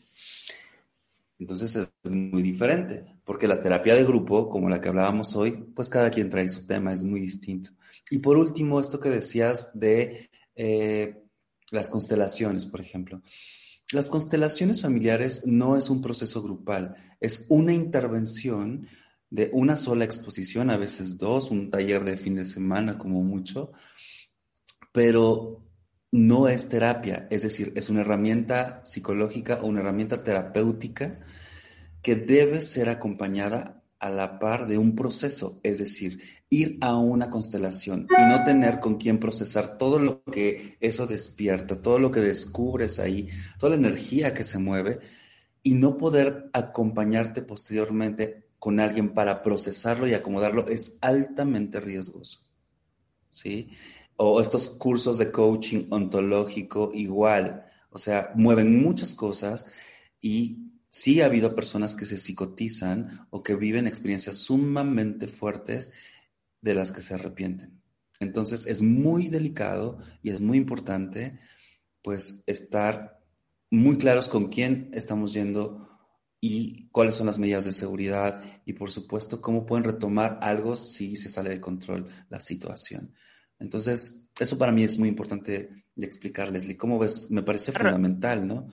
Entonces 1.37 1.75
es 1.75 1.91
muy 2.09 2.41
diferente, 2.41 3.17
porque 3.25 3.45
la 3.45 3.61
terapia 3.61 3.95
de 3.95 4.05
grupo, 4.05 4.47
como 4.47 4.69
la 4.69 4.79
que 4.79 4.87
hablábamos 4.87 5.35
hoy, 5.35 5.51
pues 5.75 5.89
cada 5.89 6.09
quien 6.09 6.29
trae 6.29 6.47
su 6.47 6.65
tema, 6.65 6.93
es 6.93 7.03
muy 7.03 7.19
distinto. 7.19 7.71
Y 8.09 8.19
por 8.19 8.37
último, 8.37 8.79
esto 8.79 9.01
que 9.01 9.09
decías 9.09 9.77
de 9.77 10.30
eh, 10.55 11.23
las 11.69 11.89
constelaciones, 11.89 12.65
por 12.65 12.81
ejemplo. 12.81 13.21
Las 13.91 14.09
constelaciones 14.09 14.81
familiares 14.81 15.43
no 15.45 15.77
es 15.77 15.89
un 15.89 16.01
proceso 16.01 16.41
grupal, 16.41 16.95
es 17.19 17.45
una 17.49 17.73
intervención 17.73 18.87
de 19.29 19.49
una 19.53 19.77
sola 19.77 20.05
exposición, 20.05 20.69
a 20.69 20.77
veces 20.77 21.17
dos, 21.17 21.51
un 21.51 21.69
taller 21.69 22.03
de 22.03 22.17
fin 22.17 22.35
de 22.35 22.45
semana 22.45 22.97
como 22.97 23.23
mucho, 23.23 23.71
pero 24.91 25.65
no 26.11 26.49
es 26.49 26.67
terapia, 26.67 27.27
es 27.31 27.41
decir, 27.41 27.71
es 27.75 27.89
una 27.89 28.01
herramienta 28.01 28.81
psicológica 28.83 29.59
o 29.61 29.67
una 29.67 29.79
herramienta 29.79 30.23
terapéutica 30.23 31.19
que 32.01 32.15
debe 32.15 32.61
ser 32.61 32.89
acompañada 32.89 33.80
a 34.01 34.09
la 34.09 34.39
par 34.39 34.67
de 34.67 34.79
un 34.79 34.95
proceso, 34.95 35.59
es 35.61 35.77
decir, 35.77 36.19
ir 36.49 36.79
a 36.81 36.97
una 36.97 37.29
constelación 37.29 38.07
y 38.09 38.21
no 38.29 38.43
tener 38.43 38.79
con 38.79 38.97
quién 38.97 39.19
procesar 39.19 39.77
todo 39.77 39.99
lo 39.99 40.23
que 40.23 40.75
eso 40.79 41.05
despierta, 41.05 41.83
todo 41.83 41.99
lo 41.99 42.09
que 42.09 42.19
descubres 42.19 42.97
ahí, 42.97 43.29
toda 43.59 43.69
la 43.69 43.87
energía 43.87 44.33
que 44.33 44.43
se 44.43 44.57
mueve 44.57 44.99
y 45.61 45.75
no 45.75 45.99
poder 45.99 46.49
acompañarte 46.51 47.43
posteriormente 47.43 48.47
con 48.57 48.79
alguien 48.79 49.13
para 49.13 49.43
procesarlo 49.43 50.07
y 50.07 50.15
acomodarlo 50.15 50.67
es 50.67 50.97
altamente 51.01 51.79
riesgoso. 51.79 52.41
¿Sí? 53.29 53.69
O 54.15 54.41
estos 54.41 54.67
cursos 54.67 55.19
de 55.19 55.31
coaching 55.31 55.85
ontológico 55.91 56.89
igual, 56.91 57.65
o 57.91 57.99
sea, 57.99 58.31
mueven 58.33 58.81
muchas 58.81 59.13
cosas 59.13 59.71
y 60.19 60.70
Sí 60.91 61.21
ha 61.21 61.25
habido 61.25 61.55
personas 61.55 61.95
que 61.95 62.05
se 62.05 62.17
psicotizan 62.17 63.27
o 63.29 63.41
que 63.41 63.55
viven 63.55 63.87
experiencias 63.87 64.37
sumamente 64.37 65.27
fuertes 65.27 65.91
de 66.61 66.75
las 66.75 66.91
que 66.91 67.01
se 67.01 67.13
arrepienten. 67.13 67.81
Entonces 68.19 68.67
es 68.67 68.81
muy 68.81 69.29
delicado 69.29 69.97
y 70.21 70.29
es 70.29 70.41
muy 70.41 70.57
importante 70.57 71.39
pues 72.03 72.43
estar 72.45 73.19
muy 73.71 73.97
claros 73.97 74.27
con 74.27 74.49
quién 74.49 74.91
estamos 74.93 75.33
yendo 75.33 75.87
y 76.41 76.89
cuáles 76.89 77.15
son 77.15 77.27
las 77.27 77.39
medidas 77.39 77.63
de 77.65 77.71
seguridad 77.71 78.61
y 78.65 78.73
por 78.73 78.91
supuesto 78.91 79.41
cómo 79.41 79.65
pueden 79.65 79.85
retomar 79.85 80.39
algo 80.41 80.75
si 80.75 81.15
se 81.15 81.29
sale 81.29 81.51
de 81.51 81.61
control 81.61 82.07
la 82.29 82.41
situación. 82.41 83.13
Entonces, 83.59 84.27
eso 84.39 84.57
para 84.57 84.71
mí 84.71 84.83
es 84.83 84.97
muy 84.97 85.07
importante 85.07 85.85
de 85.95 86.05
explicar, 86.05 86.51
Leslie. 86.51 86.77
¿Cómo 86.77 86.99
ves? 86.99 87.29
Me 87.29 87.43
parece 87.43 87.71
fundamental, 87.71 88.47
¿no? 88.47 88.67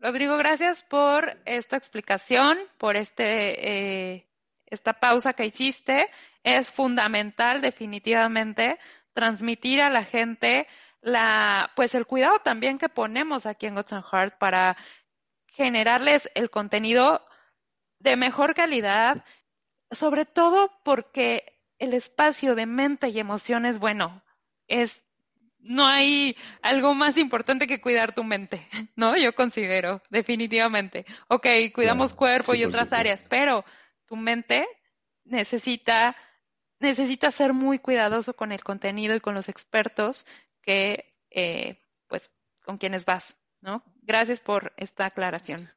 Rodrigo, 0.00 0.36
gracias 0.36 0.84
por 0.84 1.36
esta 1.44 1.76
explicación, 1.76 2.56
por 2.78 2.96
este, 2.96 4.14
eh, 4.14 4.28
esta 4.66 4.92
pausa 4.92 5.32
que 5.32 5.46
hiciste. 5.46 6.08
Es 6.44 6.70
fundamental, 6.70 7.60
definitivamente, 7.60 8.78
transmitir 9.12 9.80
a 9.82 9.90
la 9.90 10.04
gente 10.04 10.68
la, 11.00 11.72
pues 11.74 11.96
el 11.96 12.06
cuidado 12.06 12.38
también 12.38 12.78
que 12.78 12.88
ponemos 12.88 13.44
aquí 13.44 13.66
en 13.66 13.74
Gods 13.74 13.92
and 13.92 14.04
Heart 14.04 14.38
para 14.38 14.76
generarles 15.48 16.30
el 16.36 16.48
contenido 16.48 17.26
de 17.98 18.14
mejor 18.14 18.54
calidad, 18.54 19.24
sobre 19.90 20.26
todo 20.26 20.70
porque 20.84 21.58
el 21.80 21.92
espacio 21.92 22.54
de 22.54 22.66
mente 22.66 23.08
y 23.08 23.18
emociones, 23.18 23.80
bueno, 23.80 24.22
es 24.68 25.04
no 25.60 25.86
hay 25.86 26.36
algo 26.62 26.94
más 26.94 27.18
importante 27.18 27.66
que 27.66 27.80
cuidar 27.80 28.14
tu 28.14 28.24
mente, 28.24 28.66
¿no? 28.96 29.16
Yo 29.16 29.34
considero, 29.34 30.02
definitivamente. 30.10 31.04
Ok, 31.28 31.46
cuidamos 31.74 32.14
cuerpo 32.14 32.54
y 32.54 32.64
otras 32.64 32.92
áreas, 32.92 33.26
pero 33.28 33.64
tu 34.06 34.16
mente 34.16 34.66
necesita, 35.24 36.16
necesita 36.80 37.30
ser 37.30 37.52
muy 37.52 37.78
cuidadoso 37.78 38.34
con 38.34 38.52
el 38.52 38.62
contenido 38.62 39.14
y 39.14 39.20
con 39.20 39.34
los 39.34 39.48
expertos 39.48 40.26
que, 40.62 41.14
eh, 41.30 41.78
pues, 42.08 42.30
con 42.64 42.78
quienes 42.78 43.04
vas, 43.04 43.36
¿no? 43.60 43.82
Gracias 44.02 44.40
por 44.40 44.72
esta 44.76 45.06
aclaración. 45.06 45.70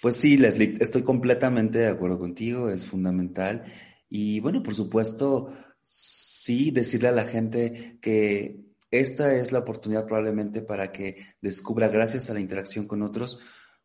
Pues 0.00 0.16
sí, 0.16 0.36
Leslie, 0.36 0.76
estoy 0.80 1.02
completamente 1.02 1.80
de 1.80 1.88
acuerdo 1.88 2.18
contigo, 2.18 2.70
es 2.70 2.86
fundamental. 2.86 3.64
Y 4.08 4.38
bueno, 4.40 4.62
por 4.62 4.74
supuesto, 4.74 5.52
sí, 5.80 6.70
decirle 6.70 7.08
a 7.08 7.12
la 7.12 7.26
gente 7.26 7.98
que 8.00 8.67
esta 8.90 9.34
es 9.34 9.52
la 9.52 9.60
oportunidad 9.60 10.06
probablemente 10.06 10.62
para 10.62 10.92
que 10.92 11.34
descubra, 11.40 11.88
gracias 11.88 12.30
a 12.30 12.34
la 12.34 12.40
interacción 12.40 12.86
con 12.86 13.02
otros, 13.02 13.38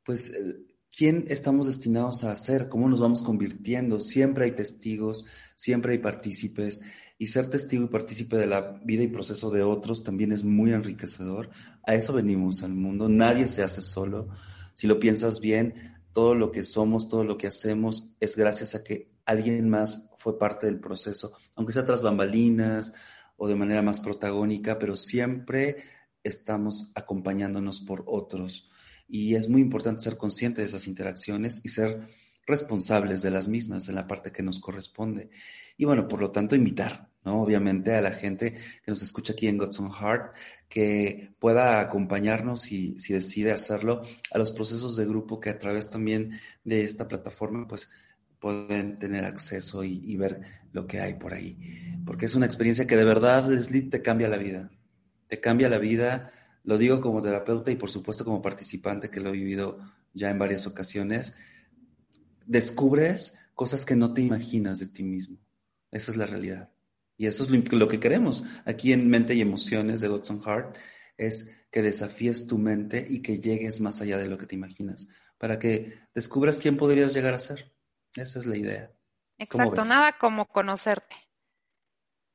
pues 0.03 0.33
eh, 0.33 0.65
quién 0.95 1.25
estamos 1.27 1.67
destinados 1.67 2.23
a 2.23 2.35
ser, 2.35 2.69
cómo 2.69 2.87
nos 2.87 3.01
vamos 3.01 3.21
convirtiendo. 3.21 3.99
Siempre 3.99 4.45
hay 4.45 4.51
testigos, 4.51 5.25
siempre 5.55 5.93
hay 5.93 5.97
partícipes 5.97 6.81
y 7.17 7.27
ser 7.27 7.47
testigo 7.47 7.85
y 7.85 7.89
partícipe 7.89 8.37
de 8.37 8.47
la 8.47 8.79
vida 8.83 9.03
y 9.03 9.07
proceso 9.07 9.49
de 9.49 9.63
otros 9.63 10.03
también 10.03 10.31
es 10.31 10.43
muy 10.43 10.71
enriquecedor. 10.71 11.49
A 11.85 11.95
eso 11.95 12.13
venimos 12.13 12.63
al 12.63 12.73
mundo, 12.73 13.09
nadie 13.09 13.47
se 13.47 13.63
hace 13.63 13.81
solo. 13.81 14.29
Si 14.73 14.87
lo 14.87 14.99
piensas 14.99 15.39
bien, 15.39 15.97
todo 16.13 16.35
lo 16.35 16.51
que 16.51 16.63
somos, 16.63 17.09
todo 17.09 17.23
lo 17.23 17.37
que 17.37 17.47
hacemos 17.47 18.15
es 18.19 18.35
gracias 18.35 18.75
a 18.75 18.83
que 18.83 19.11
alguien 19.25 19.69
más 19.69 20.11
fue 20.17 20.37
parte 20.37 20.67
del 20.67 20.79
proceso, 20.79 21.33
aunque 21.55 21.73
sea 21.73 21.85
tras 21.85 22.03
bambalinas 22.03 22.93
o 23.37 23.47
de 23.47 23.55
manera 23.55 23.81
más 23.81 23.99
protagónica, 23.99 24.79
pero 24.79 24.95
siempre 24.95 25.83
estamos 26.23 26.91
acompañándonos 26.95 27.81
por 27.81 28.03
otros. 28.07 28.69
Y 29.07 29.35
es 29.35 29.49
muy 29.49 29.61
importante 29.61 30.03
ser 30.03 30.17
consciente 30.17 30.61
de 30.61 30.67
esas 30.67 30.87
interacciones 30.87 31.61
y 31.63 31.69
ser 31.69 32.07
responsables 32.45 33.21
de 33.21 33.31
las 33.31 33.47
mismas 33.47 33.87
en 33.87 33.95
la 33.95 34.07
parte 34.07 34.31
que 34.31 34.43
nos 34.43 34.59
corresponde. 34.59 35.29
Y 35.77 35.85
bueno, 35.85 36.07
por 36.07 36.21
lo 36.21 36.31
tanto, 36.31 36.55
invitar, 36.55 37.09
¿no? 37.23 37.41
Obviamente 37.41 37.95
a 37.95 38.01
la 38.01 38.11
gente 38.11 38.53
que 38.53 38.91
nos 38.91 39.01
escucha 39.01 39.33
aquí 39.33 39.47
en 39.47 39.57
Godson 39.57 39.91
Heart, 39.91 40.35
que 40.67 41.35
pueda 41.39 41.79
acompañarnos 41.79 42.71
y 42.71 42.97
si 42.97 43.13
decide 43.13 43.51
hacerlo 43.51 44.01
a 44.31 44.37
los 44.37 44.51
procesos 44.51 44.95
de 44.95 45.05
grupo 45.05 45.39
que 45.39 45.49
a 45.49 45.59
través 45.59 45.89
también 45.89 46.39
de 46.63 46.83
esta 46.83 47.07
plataforma, 47.07 47.67
pues 47.67 47.89
pueden 48.43 48.99
tener 48.99 49.23
acceso 49.23 49.85
y, 49.85 50.17
ver 50.17 50.41
lo 50.73 50.85
que 50.85 50.99
hay 50.99 51.13
por 51.13 51.33
ahí. 51.33 51.57
Porque 52.05 52.25
es 52.25 52.35
una 52.35 52.45
experiencia 52.45 52.85
que 52.85 52.97
de 52.97 53.05
verdad, 53.05 53.47
Leslie, 53.49 53.83
te 53.83 54.01
cambia 54.01 54.27
la 54.27 54.35
vida. 54.37 54.69
Te 55.27 55.39
cambia 55.39 55.69
la 55.69 55.77
vida, 55.77 56.33
lo 56.65 56.77
digo 56.77 56.99
como 56.99 57.21
terapeuta 57.21 57.71
y 57.71 57.77
por 57.77 57.89
supuesto 57.89 58.25
como 58.25 58.41
participante 58.41 59.09
que 59.09 59.21
lo 59.21 59.29
he 59.29 59.31
vivido 59.31 59.79
ya 60.13 60.29
en 60.29 60.39
varias 60.39 60.67
ocasiones. 60.67 61.35
Descubres 62.45 63.39
cosas 63.55 63.85
que 63.85 63.95
no 63.95 64.13
te 64.13 64.21
imaginas 64.23 64.77
de 64.77 64.87
ti 64.87 65.03
mismo. 65.03 65.37
Esa 65.89 66.11
es 66.11 66.17
la 66.17 66.25
realidad. 66.25 66.69
Y 67.15 67.27
eso 67.27 67.45
es 67.45 67.49
lo, 67.49 67.87
que 67.87 68.01
queremos 68.01 68.43
aquí 68.65 68.91
en 68.91 69.07
Mente 69.07 69.35
y 69.35 69.41
Emociones 69.41 70.01
de 70.01 70.09
Godson 70.09 70.41
Heart, 70.41 70.75
es 71.15 71.49
que 71.71 71.81
desafíes 71.81 72.45
tu 72.47 72.57
mente 72.57 73.07
y 73.09 73.21
que 73.21 73.39
llegues 73.39 73.79
más 73.79 74.01
allá 74.01 74.17
de 74.17 74.27
lo 74.27 74.37
que 74.37 74.47
te 74.47 74.55
imaginas, 74.55 75.07
para 75.37 75.59
que 75.59 75.93
descubras 76.13 76.59
quién 76.59 76.75
podrías 76.75 77.13
llegar 77.13 77.35
a 77.35 77.39
ser. 77.39 77.71
Esa 78.15 78.39
es 78.39 78.45
la 78.45 78.57
idea. 78.57 78.91
Exacto, 79.37 79.83
nada 79.83 80.13
como 80.13 80.47
conocerte. 80.47 81.15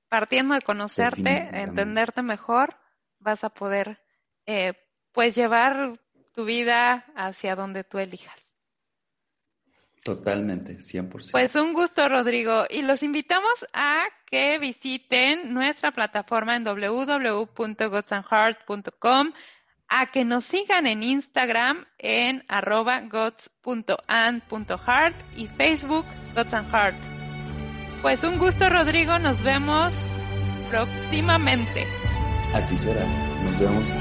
Partiendo 0.08 0.54
de 0.54 0.62
conocerte, 0.62 1.48
entenderte 1.52 2.22
mejor, 2.22 2.76
vas 3.18 3.44
a 3.44 3.50
poder 3.50 4.00
eh, 4.46 4.72
pues 5.12 5.34
llevar 5.34 6.00
tu 6.34 6.44
vida 6.44 7.04
hacia 7.14 7.54
donde 7.54 7.84
tú 7.84 7.98
elijas. 7.98 8.56
Totalmente, 10.02 10.78
100%. 10.78 11.32
Pues 11.32 11.54
un 11.56 11.74
gusto, 11.74 12.08
Rodrigo. 12.08 12.64
Y 12.70 12.80
los 12.82 13.02
invitamos 13.02 13.66
a 13.74 14.06
que 14.26 14.58
visiten 14.58 15.52
nuestra 15.52 15.92
plataforma 15.92 16.56
en 16.56 16.64
www.godsandheart.com 16.64 19.32
a 19.88 20.07
que 20.07 20.24
nos 20.24 20.44
sigan 20.44 20.87
en 20.87 21.03
Instagram 21.03 21.87
en 21.98 22.44
arroba 22.48 23.03
y 25.37 25.48
Facebook 25.48 26.05
Gods 26.35 26.55
and. 26.55 26.94
Pues 28.03 28.22
un 28.22 28.38
gusto 28.38 28.68
Rodrigo, 28.68 29.18
nos 29.18 29.42
vemos 29.42 29.94
próximamente. 30.70 31.87
Así 32.55 32.77
será, 32.77 33.05
nos 33.44 33.59
vemos 33.59 33.92